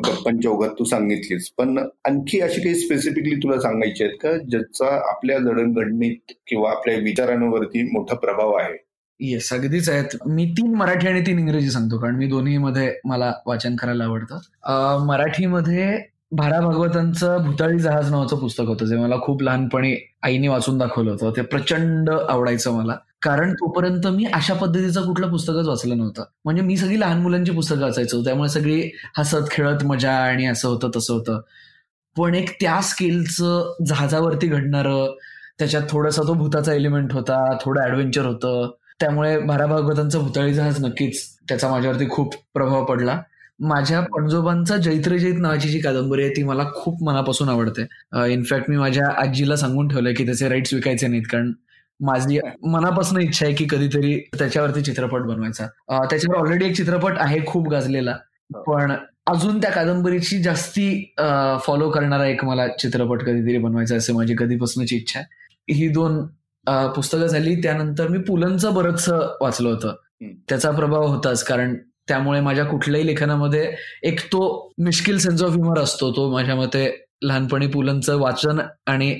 गप्पांच्या 0.06 0.50
ओघात 0.50 0.70
तू 0.78 0.84
सांगितलीस. 0.84 1.50
पण 1.58 1.78
आणखी 1.78 2.40
अशी 2.40 2.60
काही 2.60 2.74
स्पेसिफिकली 2.74 3.34
तुला 3.42 3.60
सांगायची 3.60 4.04
आहेत 4.04 4.16
का 4.22 4.32
ज्याचा 4.50 4.94
आपल्या 5.10 5.38
जडणघडणीत 5.38 6.32
किंवा 6.48 6.70
आपल्या 6.70 6.96
विचारांवरती 6.98 7.82
मोठा 7.92 8.16
प्रभाव 8.16 8.52
आहे? 8.54 8.76
येस 9.20 9.52
अगदीच 9.52 9.88
आहेत. 9.88 10.16
मी 10.26 10.44
तीन 10.52 10.74
मराठी 10.74 11.08
आणि 11.08 11.20
तीन 11.20 11.38
इंग्रजी 11.38 11.70
सांगतो 11.70 11.98
कारण 11.98 12.16
मी 12.16 12.26
दोन्हीमध्ये 12.26 12.92
मला 13.04 13.32
वाचन 13.46 13.76
करायला 13.76 14.04
आवडतं. 14.04 15.04
मराठीमध्ये 15.06 15.92
भारा 16.36 16.60
भागवतांचं 16.60 17.44
भूताळी 17.44 17.78
जहाज 17.78 18.10
नावाचं 18.10 18.38
पुस्तक 18.38 18.64
होतं 18.66 18.86
जे 18.86 18.96
मला 18.96 19.16
खूप 19.22 19.42
लहानपणी 19.42 19.94
आईने 20.22 20.48
वाचून 20.48 20.78
दाखवलं 20.78 21.10
होतं. 21.10 21.30
ते 21.36 21.42
प्रचंड 21.42 22.10
आवडायचं 22.10 22.72
मला. 22.72 22.96
कारण 23.22 23.52
तोपर्यंत 23.54 24.06
मी 24.06 24.24
अशा 24.34 24.54
पद्धतीचं 24.54 25.04
कुठलं 25.06 25.30
पुस्तकच 25.30 25.66
वाचलं 25.68 25.96
नव्हतं. 25.98 26.24
म्हणजे 26.44 26.62
मी 26.62 26.76
सगळी 26.76 27.00
लहान 27.00 27.20
मुलांची 27.22 27.52
पुस्तकं 27.52 27.82
वाचायचो. 27.82 28.22
त्यामुळे 28.24 28.48
सगळी 28.48 28.90
हसत 29.18 29.50
खेळत 29.50 29.84
मजा 29.84 30.12
आणि 30.12 30.46
असं 30.46 30.68
होतं 30.68 30.90
तसं 30.96 31.14
होतं. 31.14 31.40
पण 32.16 32.34
एक 32.34 32.50
त्या 32.60 32.80
स्केलचं 32.82 33.84
जहाजावरती 33.88 34.46
घडणारं 34.46 35.14
त्याच्यात 35.58 35.82
थोडासा 35.90 36.22
तो 36.28 36.34
भूताचा 36.34 36.72
एलिमेंट 36.74 37.12
होता 37.12 37.44
थोडं 37.64 37.82
ऍडव्हेंचर 37.82 38.24
होतं. 38.26 38.70
त्यामुळे 39.00 39.38
भारा 39.38 39.66
भागवतांचं 39.66 40.18
भूताळी 40.18 40.54
जहाज 40.54 40.84
नक्कीच 40.84 41.22
त्याचा 41.48 41.70
माझ्यावरती 41.70 42.08
खूप 42.10 42.34
प्रभाव 42.54 42.84
पडला. 42.84 43.20
माझ्या 43.60 44.00
पणजोबांचा 44.00 44.76
जैत्र 44.76 45.16
जैत 45.16 45.38
नावाची 45.40 45.68
जी 45.68 45.78
कादंबरी 45.78 46.22
आहे 46.22 46.32
ती 46.36 46.42
मला 46.42 46.64
खूप 46.74 47.02
मनापासून 47.04 47.48
आवडते. 47.48 47.86
इनफॅक्ट 48.32 48.70
मी 48.70 48.76
माझ्या 48.76 49.08
आजीला 49.22 49.56
सांगून 49.56 49.88
ठेवलंय 49.88 50.14
की 50.14 50.24
त्याचे 50.26 50.48
राईट्स 50.48 50.74
विकायचे 50.74 51.06
नाहीत 51.06 51.22
कारण 51.32 51.52
माझी 52.06 52.38
मनापासून 52.62 53.20
इच्छा 53.20 53.46
आहे 53.46 53.54
की 53.54 53.66
कधीतरी 53.70 54.18
त्याच्यावरती 54.38 54.82
चित्रपट 54.82 55.20
बनवायचा. 55.20 55.66
त्याच्यावर 55.90 56.38
ऑलरेडी 56.40 56.64
एक 56.64 56.76
चित्रपट 56.76 57.18
आहे 57.18 57.40
खूप 57.46 57.68
गाजलेला. 57.68 58.16
हो. 58.54 58.62
पण 58.62 58.92
अजून 59.26 59.60
त्या 59.60 59.70
कादंबरीची 59.70 60.42
जास्ती 60.42 61.14
फॉलो 61.66 61.90
करणारा 61.90 62.26
एक 62.26 62.44
मला 62.44 62.66
चित्रपट 62.68 63.22
कधीतरी 63.22 63.58
बनवायचा 63.58 63.96
असे 63.96 64.12
माझी 64.12 64.34
कधीपासूनची 64.38 64.96
इच्छा 64.96 65.20
आहे. 65.20 65.72
ही 65.74 65.88
दोन 65.88 66.26
पुस्तकं 66.94 67.26
झाली. 67.26 67.54
त्यानंतर 67.62 68.08
मी 68.08 68.18
पुलंचं 68.18 68.74
बरंच 68.74 69.08
वाचलं 69.40 69.68
होतं. 69.68 69.94
त्याचा 70.48 70.70
प्रभाव 70.70 71.06
होताच. 71.06 71.44
कारण 71.44 71.76
त्यामुळे 72.08 72.40
माझ्या 72.40 72.64
कुठल्याही 72.64 73.06
लेखनामध्ये 73.06 73.72
एक 74.02 74.20
तो 74.26 74.72
मिश्किल 74.78 75.18
सेन्स 75.18 75.42
ऑफ 75.42 75.50
ह्युमर 75.50 75.78
असतो. 75.78 76.10
तो 76.12 76.30
माझ्या 76.32 76.54
मते 76.56 77.04
लहानपणी 77.22 77.66
पुलंचं 77.66 78.18
वाचन 78.20 78.60
आणि 78.86 79.10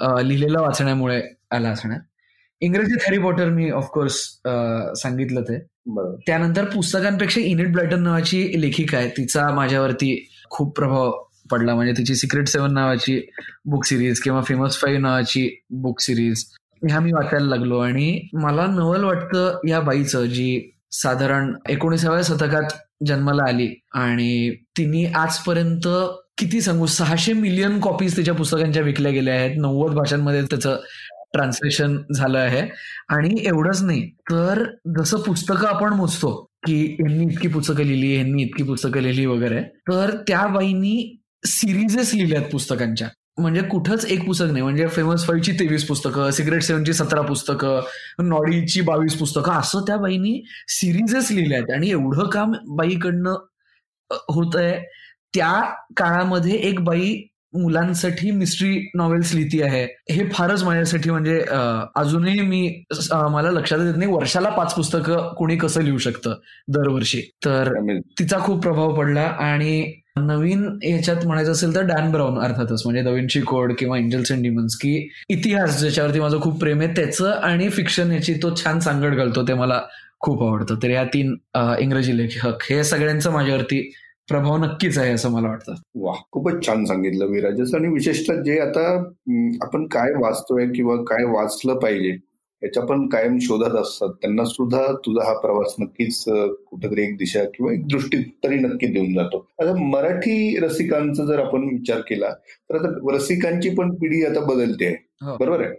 लिहिलेलं 0.00 0.60
वाचण्यामुळे 0.60 1.22
आला 1.50 1.68
असणार. 1.70 1.98
इंग्रजीत 2.64 2.98
हॅरी 3.02 3.18
पॉटर 3.18 3.48
मी 3.50 3.70
ऑफकोर्स 3.70 4.14
सांगितलं 5.00 5.42
ते. 5.42 5.58
त्यानंतर 6.26 6.64
पुस्तकांपेक्षा 6.64 7.40
इनिट 7.40 7.72
ब्लॅटन 7.72 8.02
नावाची 8.02 8.60
लेखिका 8.60 8.96
आहे. 8.98 9.08
तिचा 9.16 9.48
माझ्यावरती 9.54 10.14
खूप 10.50 10.74
प्रभाव 10.76 11.10
पडला. 11.50 11.74
म्हणजे 11.74 11.92
तिची 11.92 12.14
सिक्रेट 12.14 12.48
सेव्हन 12.48 12.74
नावाची 12.74 13.20
बुक 13.70 13.84
सिरीज 13.84 14.20
किंवा 14.20 14.42
फेमस 14.48 14.76
फाईव्ह 14.80 15.00
नावाची 15.02 15.48
बुक 15.70 16.00
सिरीज 16.00 16.44
ह्या 16.88 17.00
मी 17.00 17.12
वाचायला 17.12 17.46
लागलो. 17.46 17.78
आणि 17.78 18.20
मला 18.34 18.66
नवल 18.66 19.04
वाटतं 19.04 19.68
या 19.68 19.80
बाईचं 19.80 20.24
जी 20.26 20.70
साधारण 20.92 21.52
एकोणीसाव्या 21.70 22.22
शतकात 22.24 22.72
जन्माला 23.06 23.48
आली 23.48 23.68
आणि 23.94 24.50
तिने 24.78 25.04
आजपर्यंत 25.16 25.88
किती 26.38 26.60
सांगू? 26.60 26.86
सहाशे 26.86 27.32
मिलियन 27.32 27.78
कॉपीज 27.80 28.16
तिच्या 28.16 28.34
पुस्तकांच्या 28.34 28.82
विकल्या 28.82 29.12
गेल्या 29.12 29.34
आहेत. 29.34 29.56
नव्वद 29.56 29.94
भाषांमध्ये 29.94 30.42
त्याचं 30.42 30.76
ट्रान्सलेशन 31.32 31.96
झालं 32.14 32.38
आहे. 32.38 32.68
आणि 33.08 33.34
एवढंच 33.46 33.82
नाही 33.82 34.08
तर 34.30 34.64
जसं 34.98 35.20
पुस्तकं 35.22 35.66
आपण 35.68 35.92
मोजतो 35.92 36.34
की 36.66 36.96
यांनी 37.00 37.24
इतकी 37.24 37.48
पुस्तकं 37.48 37.84
लिहिली 37.84 38.14
यांनी 38.16 38.42
इतकी 38.42 38.62
पुस्तकं 38.62 39.00
लिहिली 39.00 39.26
वगैरे 39.26 39.62
तर 39.90 40.16
त्या 40.28 40.46
बाईंनी 40.46 41.18
सिरीजेस 41.46 42.14
लिहिल्यात 42.14 42.44
पुस्तकांच्या. 42.52 43.08
म्हणजे 43.38 43.60
कुठंच 43.62 44.04
एक 44.04 44.24
पुस्तक 44.26 44.46
नाही. 44.46 44.62
म्हणजे 44.62 44.86
फेमस 44.86 45.26
फाईव्हची 45.26 45.52
तेवीस 45.52 45.86
पुस्तकं 45.86 46.30
सिक्रेट 46.30 46.62
सेव्हनची 46.62 46.92
सतरा 46.92 47.20
पुस्तकं 47.20 47.80
नॉडीची 48.28 48.80
बावीस 48.80 49.14
पुस्तकं 49.18 49.52
असं 49.52 49.80
त्या 49.80 49.96
बाईंनी 49.96 50.40
सिरीजेस 50.68 51.30
लिहिल्यात. 51.30 51.62
आहेत 51.62 51.74
आणि 51.76 51.90
एवढं 51.90 52.28
काम 52.28 52.52
बाईकडनं 52.76 53.34
होत 54.10 54.56
आहे 54.56 54.78
त्या 55.34 55.52
काळामध्ये 55.96 56.54
एक 56.54 56.80
बाई 56.80 57.14
मुलांसाठी 57.54 58.30
मिस्ट्री 58.30 58.90
नॉवेल्स 58.94 59.34
लिहिती 59.34 59.60
आहे. 59.62 59.82
हे 60.10 60.24
फारच 60.32 60.62
माझ्यासाठी 60.64 61.10
म्हणजे 61.10 61.38
अजूनही 61.96 62.40
मी 62.40 62.84
मला 63.30 63.50
लक्षात 63.50 63.78
येत 63.78 63.96
नाही 63.96 64.10
वर्षाला 64.10 64.48
पाच 64.50 64.74
पुस्तकं 64.74 65.32
कोणी 65.38 65.56
कसं 65.56 65.82
लिहू 65.82 65.98
शकतं 65.98 66.34
दरवर्षी. 66.68 67.20
तर 67.44 67.72
तिचा 68.18 68.38
खूप 68.44 68.62
प्रभाव 68.62 68.94
पडला 68.96 69.22
आणि 69.40 69.92
नवीन 70.18 70.64
ह्याच्यात 70.82 71.24
म्हणायचं 71.26 71.52
असेल 71.52 71.74
तर 71.74 71.82
डॅन 71.86 72.10
ब्राऊन 72.12 72.38
अर्थातच 72.38 72.82
म्हणजे 72.84 73.02
दविनची 73.02 73.40
कोड 73.40 73.72
किंवा 73.78 73.98
एंजल्स 73.98 74.32
अँड 74.32 74.42
डिमन्स 74.42 74.76
की 74.76 75.08
इतिहास 75.30 75.78
ज्याच्यावरती 75.80 76.20
माझं 76.20 76.40
खूप 76.40 76.58
प्रेम 76.60 76.80
आहे 76.80 76.94
त्याचं 76.96 77.30
आणि 77.30 77.68
फिक्शन 77.70 78.12
याची 78.12 78.34
तो 78.42 78.54
छान 78.56 78.80
सांगड 78.80 79.14
घालतो 79.14 79.46
ते 79.48 79.54
मला 79.54 79.80
खूप 80.20 80.42
आवडतं. 80.42 80.74
तर 80.82 80.90
या 80.90 81.04
तीन 81.14 81.34
इंग्रजी 81.80 82.16
लेखक 82.16 82.62
हे 82.70 82.82
सगळ्यांचं 82.84 83.30
माझ्यावरती 83.32 83.80
प्रभाव 84.28 84.56
नक्कीच 84.56 84.98
आहे 84.98 85.12
असं 85.12 85.30
मला 85.30 85.48
वाटतं. 85.48 85.74
वा 85.94 86.12
खूपच 86.32 86.66
छान 86.66 86.84
सांगितलं 86.84 87.26
विराजस 87.26 87.74
आणि 87.74 87.88
विशेषतः 87.88 88.42
जे 88.42 88.58
आता 88.60 88.86
आपण 89.62 89.86
काय 89.92 90.12
वाचतोय 90.22 90.66
किंवा 90.74 90.96
काय 91.04 91.24
वाचलं 91.32 91.78
पाहिजे 91.78 92.10
याच्या 92.62 92.82
पण 92.86 93.06
कायम 93.08 93.38
शोधात 93.42 93.74
असतात. 93.80 94.08
त्यांना 94.22 94.44
सुद्धा 94.44 94.82
तुझा 95.06 95.24
हा 95.26 95.32
प्रवास 95.40 95.74
नक्कीच 95.80 96.22
कुठेतरी 96.26 97.02
एक 97.02 97.16
दिशा 97.18 97.42
किंवा 97.54 97.72
एक 97.72 97.86
दृष्टी 97.88 98.22
तरी 98.44 98.58
नक्की 98.58 98.86
देऊन 98.92 99.12
जातो. 99.14 99.38
आता 99.60 99.74
मराठी 99.80 100.58
रसिकांचा 100.62 101.24
जर 101.24 101.40
आपण 101.40 101.68
विचार 101.68 102.00
केला 102.08 102.30
तर 102.70 102.76
आता 102.76 103.14
रसिकांची 103.16 103.70
पण 103.76 103.94
पिढी 103.94 104.24
आता 104.24 104.40
बदलते. 104.46 104.86
आहे 104.86 105.30
हो. 105.30 105.36
बरोबर 105.36 105.64
आहे? 105.64 105.74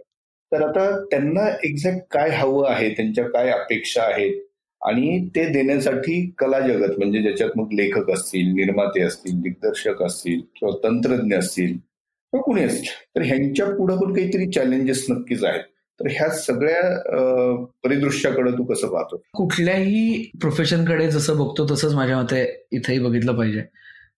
तर 0.52 0.62
आता 0.62 0.90
त्यांना 1.10 1.46
एक्झॅक्ट 1.64 2.02
काय 2.10 2.30
हवं 2.30 2.68
आहे? 2.70 2.88
त्यांच्या 2.90 3.24
काय 3.28 3.50
अपेक्षा 3.50 4.02
आहेत? 4.02 4.40
आणि 4.84 5.28
ते 5.36 5.44
देण्यासाठी 5.52 6.20
कला 6.38 6.58
जगत 6.60 6.98
म्हणजे 6.98 7.22
ज्याच्यात 7.22 7.50
मग 7.56 7.72
लेखक 7.72 8.10
असतील 8.10 8.52
निर्माते 8.54 9.02
असतील 9.02 9.40
दिग्दर्शक 9.42 10.02
असतील 10.02 10.40
किंवा 10.56 10.76
तंत्रज्ञ 10.84 11.36
असतील 11.36 11.72
किंवा 11.72 12.40
कुणी 12.42 12.62
असतील 12.64 12.90
तर 13.16 13.22
ह्यांच्या 13.22 13.66
पुढे 13.76 13.94
पण 13.96 14.12
काहीतरी 14.14 14.50
चॅलेंजेस 14.50 15.04
नक्कीच 15.10 15.44
आहेत. 15.44 15.62
तर 16.00 16.06
ह्या 16.10 16.28
सगळ्या 16.30 17.64
परिदृश्याकडे 17.84 18.50
तू 18.50 18.64
कसं 18.64 18.88
पाहतो 18.92 19.20
कुठल्याही 19.36 20.30
प्रोफेशनकडे 20.40 21.10
जसं 21.10 21.36
बघतो 21.38 21.66
तसंच 21.70 21.94
माझ्या 21.94 22.20
मते 22.20 22.42
इथेही 22.72 22.98
बघितलं 22.98 23.36
पाहिजे. 23.36 23.62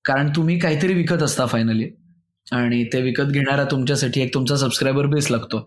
कारण 0.04 0.28
तुम्ही 0.36 0.58
काहीतरी 0.58 0.94
विकत 0.94 1.22
असता 1.22 1.46
फायनली 1.46 1.88
आणि 2.52 2.82
ते 2.92 3.00
विकत 3.02 3.30
घेणारा 3.32 3.64
तुमच्यासाठी 3.70 4.20
एक 4.22 4.34
तुमचा 4.34 4.56
सबस्क्रायबर 4.56 5.06
बेस 5.06 5.30
लागतो. 5.30 5.58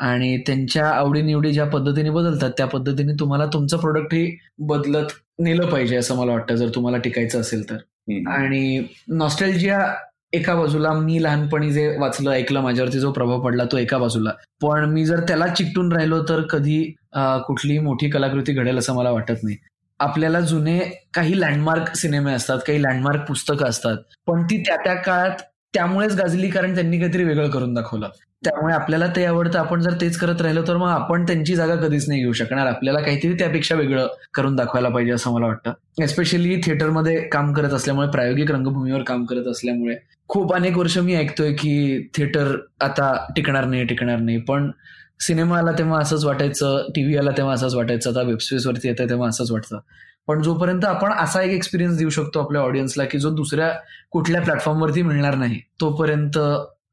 आणि 0.00 0.36
त्यांच्या 0.46 0.88
आवडीनिवडी 0.88 1.52
ज्या 1.52 1.64
पद्धतीने 1.66 2.10
बदलतात 2.10 2.50
त्या 2.58 2.66
पद्धतीने 2.66 3.12
तुम्हाला 3.20 3.46
तुमचं 3.52 3.76
प्रोडक्टही 3.76 4.36
बदलत 4.68 5.12
नेलं 5.38 5.68
पाहिजे 5.68 5.96
असं 5.96 6.16
मला 6.16 6.32
वाटतं 6.32 6.54
जर 6.56 6.68
तुम्हाला 6.74 6.98
टिकायचं 6.98 7.40
असेल 7.40 7.68
तर. 7.70 7.76
आणि 8.30 8.82
नॉस्टेलजिया 9.08 9.80
एका 10.32 10.54
बाजूला 10.54 10.92
मी 10.92 11.22
लहानपणी 11.22 11.70
जे 11.72 11.86
वाचलं 11.98 12.30
ऐकलं 12.30 12.60
माझ्यावरती 12.62 12.98
जो 13.00 13.10
प्रभाव 13.12 13.40
पडला 13.44 13.64
तो 13.72 13.76
एका 13.78 13.98
बाजूला. 13.98 14.30
पण 14.62 14.84
मी 14.90 15.04
जर 15.06 15.20
त्याला 15.28 15.46
चिकटून 15.48 15.92
राहिलो 15.92 16.22
तर 16.28 16.40
कधी 16.50 16.82
कुठलीही 17.46 17.78
मोठी 17.78 18.10
कलाकृती 18.10 18.52
घडेल 18.52 18.78
असं 18.78 18.94
मला 18.94 19.10
वाटत 19.10 19.42
नाही. 19.42 19.56
आपल्याला 20.00 20.40
जुने 20.40 20.78
काही 21.14 21.40
लँडमार्क 21.40 21.94
सिनेमे 21.96 22.32
असतात 22.32 22.58
काही 22.66 22.82
लँडमार्क 22.82 23.20
पुस्तकं 23.28 23.66
असतात 23.66 23.96
पण 24.26 24.42
ती 24.42 24.58
त्या 24.58 24.76
त्या 24.76 24.94
काळात 24.94 25.42
त्यामुळेच 25.74 26.14
गाजली 26.16 26.50
कारण 26.50 26.74
त्यांनी 26.74 26.98
काहीतरी 26.98 27.24
वेगळं 27.24 27.48
करून 27.50 27.74
दाखवलं. 27.74 28.08
त्यामुळे 28.44 28.74
आपल्याला 28.74 29.06
ते 29.16 29.24
आवडतं. 29.24 29.58
आपण 29.58 29.80
जर 29.80 29.92
तेच 30.00 30.16
करत 30.18 30.40
राहिलो 30.40 30.62
तर 30.68 30.76
मग 30.76 30.88
आपण 30.88 31.24
त्यांची 31.24 31.54
जागा 31.54 31.74
कधीच 31.74 32.08
नाही 32.08 32.20
घेऊ 32.20 32.32
शकणार. 32.32 32.66
आपल्याला 32.66 33.00
काहीतरी 33.00 33.32
त्यापेक्षा 33.32 33.74
वेगळं 33.74 34.06
करून 34.34 34.56
दाखवायला 34.56 34.88
पाहिजे 34.88 35.12
असं 35.12 35.32
मला 35.32 35.46
वाटतं. 35.46 35.72
एस्पेशली 36.02 36.56
थिएटरमध्ये 36.56 37.20
काम 37.20 37.52
करत 37.52 37.72
असल्यामुळे 37.72 38.08
प्रायोगिक 38.08 38.50
रंगभूमीवर 38.50 39.02
काम 39.02 39.24
करत 39.24 39.46
असल्यामुळे. 39.46 39.96
खूप 40.28 40.54
अनेक 40.54 40.78
वर्ष 40.78 40.98
मी 40.98 41.14
ऐकतोय 41.14 41.52
की 41.52 42.08
थिएटर 42.16 42.56
आता 42.80 43.26
टिकणार 43.36 43.64
नाही 43.64 43.84
टिकणार 43.84 44.18
नाही. 44.18 44.38
पण 44.38 44.70
सिनेमा 45.20 45.58
आला 45.58 45.72
तेव्हा 45.72 46.00
असंच 46.00 46.24
वाटायचं 46.24 46.88
टीव्ही 46.94 47.16
आला 47.16 47.30
तेव्हा 47.30 47.54
असंच 47.54 47.74
वाटायचं. 47.74 48.10
आता 48.10 48.22
वेबसिरीजवरती 48.22 48.88
येतं 48.88 49.08
तेव्हा 49.08 49.28
असंच 49.28 49.50
वाटतं. 49.50 49.78
पण 50.26 50.42
जोपर्यंत 50.42 50.84
आपण 50.84 51.12
असा 51.12 51.42
एक 51.42 51.50
एक्सपिरियन्स 51.50 51.98
देऊ 51.98 52.08
शकतो 52.08 52.40
आपल्या 52.40 52.62
ऑडियन्सला 52.62 53.04
की 53.04 53.18
जो 53.18 53.30
दुसऱ्या 53.30 53.70
कुठल्या 54.10 54.40
प्लॅटफॉर्मवरती 54.40 55.02
मिळणार 55.02 55.34
नाही 55.34 55.60
तोपर्यंत 55.80 56.38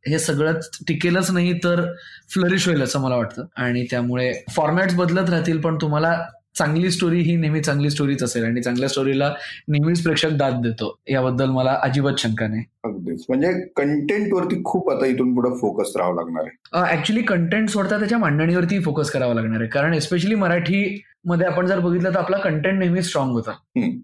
हे 0.08 0.20
सगळं 0.20 0.54
टिकेलच 0.88 1.32
नाही 1.32 1.54
तर 1.54 1.94
फ्लरिश 2.30 2.68
होईल 2.68 2.82
असं 2.82 3.00
मला 3.00 3.16
वाटतं. 3.16 3.46
आणि 3.56 3.86
त्यामुळे 3.92 4.34
फॉर्मॅट्स 4.52 4.96
बदलत 4.96 5.30
राहतील 5.30 5.60
पण 5.60 5.78
तुम्हाला 5.82 6.24
चांगली 6.58 6.92
स्टोरी 6.92 7.20
ही 7.22 7.36
नेहमी 7.36 7.62
चांगली 7.62 7.89
स्टोरीच 7.89 8.24
असेल. 8.24 8.44
आणि 8.44 8.62
चांगल्या 8.62 8.89
स्टोरीला 8.89 9.34
नेहमीच 9.68 10.04
प्रेक्षक 10.04 10.30
दाद 10.30 10.54
देतो. 10.54 11.00
याबद्दल 11.08 11.46
मला 11.46 11.80
अजिबात 11.84 12.13
शंका 12.18 12.48
नाही. 12.48 12.63
अगदीच. 12.84 13.26
म्हणजे 13.30 13.52
कंटेंट 13.76 14.34
वरती 14.34 14.63
खूप 14.63 14.89
आता 14.92 15.06
इथून 15.06 15.36
पुढे 15.36 15.50
फोकस 15.50 15.92
राहावं 15.96 16.16
लागणार 16.16 16.44
आहे. 16.44 16.98
ऍक्च्युली 16.98 17.22
कंटेंट 17.22 17.70
सोडता 17.70 18.00
त्याच्या 18.00 18.18
मांडणीवरती 18.18 18.80
फोकस 18.80 19.10
करावा 19.10 19.34
लागणार 19.34 19.62
आहे. 19.62 19.70
कारण 19.70 19.94
एस्पेशली 19.94 20.36
मराठी 20.36 21.02
मध्ये 21.25 21.47
आपण 21.47 21.65
जर 21.65 21.79
बघितलं 21.79 22.09
तर 22.09 22.19
आपला 22.19 22.38
कंटेंट 22.38 22.79
नेहमी 22.79 23.01
स्ट्रॉंग 23.01 23.31
होता. 23.31 23.51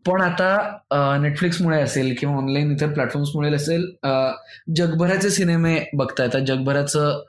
पण 0.08 0.22
आता 0.22 1.18
नेटफ्लिक्समुळे 1.22 1.82
असेल 1.82 2.14
किंवा 2.20 2.38
ऑनलाईन 2.38 2.72
इतर 2.72 2.94
प्लॅटफॉर्म्समुळे 2.94 3.54
असेल 3.56 3.86
जगभराचे 4.76 5.30
सिनेमे 5.30 5.78
बघता 5.94 6.24
येतात 6.24 6.42
जगभराचं 6.48 7.22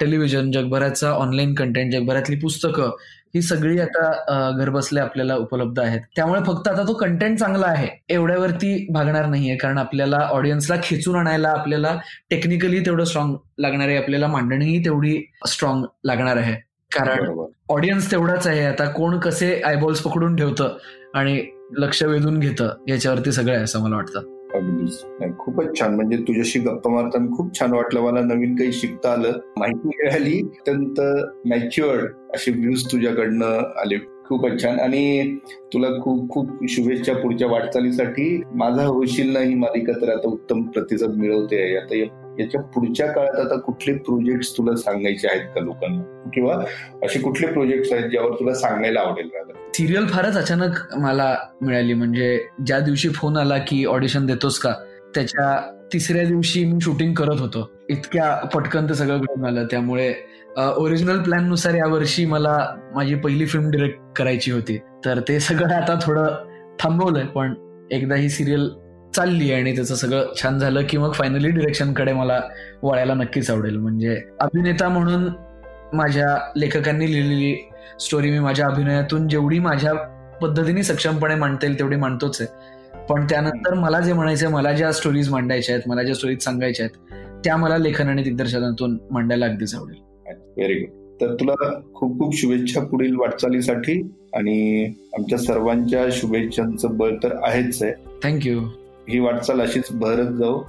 टेलिव्हिजन 0.00 0.50
जगभराचा 0.52 1.10
ऑनलाईन 1.10 1.54
कंटेंट 1.54 1.92
जगभरातली 1.92 2.36
पुस्तकं 2.36 2.90
ही 3.34 3.42
सगळी 3.42 3.78
आता 3.80 4.50
घरबसल्या 4.58 5.02
आपल्याला 5.04 5.34
उपलब्ध 5.36 5.78
आहेत. 5.80 6.00
त्यामुळे 6.16 6.40
फक्त 6.46 6.68
आता 6.68 6.82
तो 6.88 6.94
कंटेंट 6.94 7.38
चांगला 7.38 7.66
आहे 7.66 7.88
एवढ्यावरती 8.14 8.86
भागणार 8.92 9.26
नाहीये. 9.26 9.56
कारण 9.56 9.78
आपल्याला 9.78 10.18
ऑडियन्सला 10.30 10.76
खेचून 10.82 11.16
आणायला 11.16 11.48
आपल्याला 11.48 11.94
टेक्निकली 12.30 12.80
तेवढं 12.86 13.04
स्ट्रॉंग 13.04 13.36
लागणार 13.58 13.88
आहे. 13.88 13.96
आपल्याला 13.96 14.26
मांडणीही 14.26 14.84
तेवढी 14.84 15.16
स्ट्रॉंग 15.48 15.84
लागणार 16.04 16.36
आहे. 16.36 16.56
कारण 16.92 17.44
ऑडियन्स 17.68 18.10
तेवढाच 18.10 18.46
आहे. 18.46 18.64
आता 18.64 18.84
कोण 18.84 19.18
कसे 19.18 19.60
आयबॉल्स 19.64 20.00
पकडून 20.00 20.36
ठेवतं 20.36 20.76
आणि 21.14 21.42
लक्ष 21.78 22.02
वेधून 22.02 22.38
घेतं 22.38 22.68
याच्यावरती 22.88 23.32
सगळं 23.32 23.54
आहे 23.54 23.64
असं 23.64 23.82
मला 23.82 23.96
वाटतं. 23.96 24.20
अगदीच. 24.54 25.02
खूपच 25.38 25.80
छान. 25.80 25.94
म्हणजे 25.94 26.16
तुझ्याशी 26.16 26.58
गप्पा 26.58 26.90
मारताना 26.90 27.36
खूप 27.36 27.60
छान 27.60 27.72
वाटलं 27.72 28.00
मला 28.00 28.20
नवीन 28.20 28.56
काही 28.56 28.72
शिकता 28.72 29.12
आलं. 29.12 29.32
माहिती 29.58 29.88
मिळाली. 29.88 30.40
अत्यंत 30.40 31.00
मॅच्युअर्ड 31.46 32.04
असे 32.34 32.50
व्ह्यूज 32.50 32.92
तुझ्याकडनं 32.92 33.80
आले. 33.80 33.98
खूपच 33.98 34.62
छान. 34.62 34.80
आणि 34.80 35.36
तुला 35.72 35.88
खूप 36.02 36.30
खूप 36.30 36.50
शुभेच्छा 36.68 37.12
पुढच्या 37.12 37.48
वाटचालीसाठी. 37.48 38.42
माझा 38.54 38.84
होशील 38.84 39.32
ना 39.32 39.40
ही 39.40 39.54
मालिका 39.54 39.92
तर 39.92 40.08
आता 40.08 40.28
उत्तम 40.28 40.62
प्रतिसाद 40.62 41.10
मिळवते. 41.10 41.76
आता 41.76 41.94
याच्या 42.40 42.60
पुढच्या 42.60 43.06
काळात 43.12 43.40
आता 43.40 43.58
कुठले 43.60 43.94
प्रोजेक्ट 43.94 44.56
तुला 44.58 44.76
सांगायचे 44.76 45.28
आहेत 45.28 45.46
का 45.54 45.60
लोकांना? 45.60 46.30
किंवा 46.34 46.54
असे 47.04 47.18
कुठले 47.20 47.46
प्रोजेक्ट 47.46 47.92
आहेत 47.92 48.10
ज्यावर 48.10 48.34
तुला 48.34 48.54
सांगायला 48.54 49.00
आवडेल 49.00 49.28
सिरियल 49.76 50.06
फारच 50.06 50.36
अचानक 50.36 50.96
मला 50.96 51.34
मिळाली. 51.62 51.94
म्हणजे 51.94 52.46
ज्या 52.66 52.78
दिवशी 52.80 53.08
फोन 53.08 53.36
आला 53.36 53.58
की 53.58 53.84
ऑडिशन 53.84 54.26
देतोस 54.26 54.58
का 54.58 54.72
त्याच्या 55.14 55.72
तिसऱ्या 55.92 56.24
दिवशी 56.24 56.64
मी 56.64 56.78
शूटिंग 56.82 57.14
करत 57.14 57.40
होतो. 57.40 57.70
इतक्या 57.88 58.34
पटकन 58.46 58.88
ते 58.88 58.94
सगळं 58.94 59.20
घडून 59.20 59.44
आलं. 59.44 59.64
त्यामुळे 59.64 60.14
ओरिजिनल 60.76 61.22
प्लॅननुसार 61.22 61.74
यावर्षी 61.74 62.24
मला 62.26 62.56
माझी 62.94 63.14
पहिली 63.14 63.46
फिल्म 63.46 63.70
डिरेक्ट 63.70 63.98
करायची 64.16 64.50
होती. 64.52 64.78
तर 65.04 65.20
ते 65.28 65.40
सगळं 65.40 65.74
आता 65.74 65.98
थोडं 66.02 66.26
थांबवलंय 66.80 67.24
पण 67.24 67.54
एकदा 67.90 68.14
ही 68.14 68.28
सिरियल 68.28 68.68
चालली 69.14 69.52
आणि 69.52 69.74
त्याचं 69.76 69.94
सगळं 69.94 70.32
छान 70.42 70.58
झालं 70.58 70.82
की 70.88 70.98
मग 70.98 71.12
फायनली 71.12 71.50
डिरेक्शनकडे 71.50 72.12
मला 72.12 72.40
वळायला 72.82 73.14
नक्कीच 73.14 73.50
आवडेल. 73.50 73.76
म्हणजे 73.76 74.16
अभिनेता 74.40 74.88
म्हणून 74.88 75.28
माझ्या 75.96 76.52
लेखकांनी 76.56 77.12
लिहिलेली 77.12 77.54
स्टोरी 78.00 78.30
मी 78.30 78.38
माझ्या 78.38 78.66
अभिनयातून 78.66 79.28
जेवढी 79.28 79.58
माझ्या 79.58 79.92
पद्धतीने 80.42 80.82
सक्षमपणे 80.82 81.34
मांडता 81.34 81.66
येईल 81.66 81.78
तेवढी 81.78 81.96
मांडतोच 81.96 82.40
आहे. 82.40 83.04
पण 83.08 83.26
त्यानंतर 83.30 83.74
मला 83.74 84.00
जे 84.00 84.12
म्हणायचं 84.12 84.50
मला 84.50 84.72
ज्या 84.72 84.92
स्टोरीज 84.92 85.30
मांडायच्या 85.30 85.74
आहेत 85.74 85.88
मला 85.88 86.02
ज्या 86.02 86.14
स्टोरीज 86.14 86.42
सांगायच्या 86.42 86.86
आहेत 86.86 87.14
त्या 87.44 87.56
मला 87.56 87.78
लेखन 87.78 88.08
आणि 88.08 88.22
दिग्दर्शनातून 88.22 88.98
मांडायला 89.10 89.46
अगदीच 89.46 89.74
आवडेल. 89.74 90.00
व्हेरी 90.56 90.74
गुड 90.74 91.20
तर 91.20 91.34
तुला 91.34 91.54
खूप 91.94 92.18
खूप 92.18 92.36
शुभेच्छा 92.36 92.80
पुढील 92.80 93.16
वाटचालीसाठी 93.16 94.00
आणि 94.34 94.84
आमच्या 95.18 95.38
सर्वांच्या 95.38 96.04
शुभेच्छांचं 96.12 96.96
बळ 96.96 97.14
तर 97.22 97.36
आहेच 97.42 97.82
आहे. 97.82 97.92
थँक्यू 98.22 98.60
ही 99.10 99.20
वाटचाल 99.20 99.60
अशीच 99.60 99.88
भरत 99.92 100.32
जाऊ. 100.34 100.60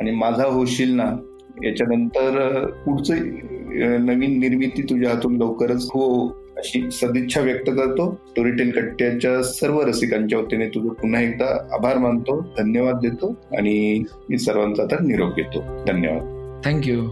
आणि 0.00 0.10
माझा 0.10 0.44
होशील 0.44 0.94
ना 0.94 1.10
याच्यानंतर 1.64 2.64
पुढचं 2.86 3.16
नवीन 4.06 4.38
निर्मिती 4.40 4.82
तुझ्या 4.82 5.10
हातून 5.10 5.36
लवकरच 5.36 5.84
हो 5.84 6.04
अशी 6.56 6.90
सदिच्छा 6.90 7.40
व्यक्त 7.40 7.70
करतो. 7.70 8.10
स्टोरीटेल 8.28 8.70
कट्ट्याच्या 8.70 9.42
सर्व 9.42 9.80
रसिकांच्या 9.80 10.38
वतीने 10.38 10.68
तुझं 10.68 10.88
पुन्हा 10.88 11.20
एकदा 11.20 11.46
आभार 11.72 11.98
मानतो 11.98 12.40
धन्यवाद 12.58 12.98
देतो 13.02 13.34
आणि 13.58 14.04
मी 14.30 14.38
सर्वांचा 14.38 14.82
आता 14.82 14.96
निरोप 15.02 15.36
घेतो. 15.36 15.84
धन्यवाद. 15.84 16.60
थँक्यू 16.64 17.02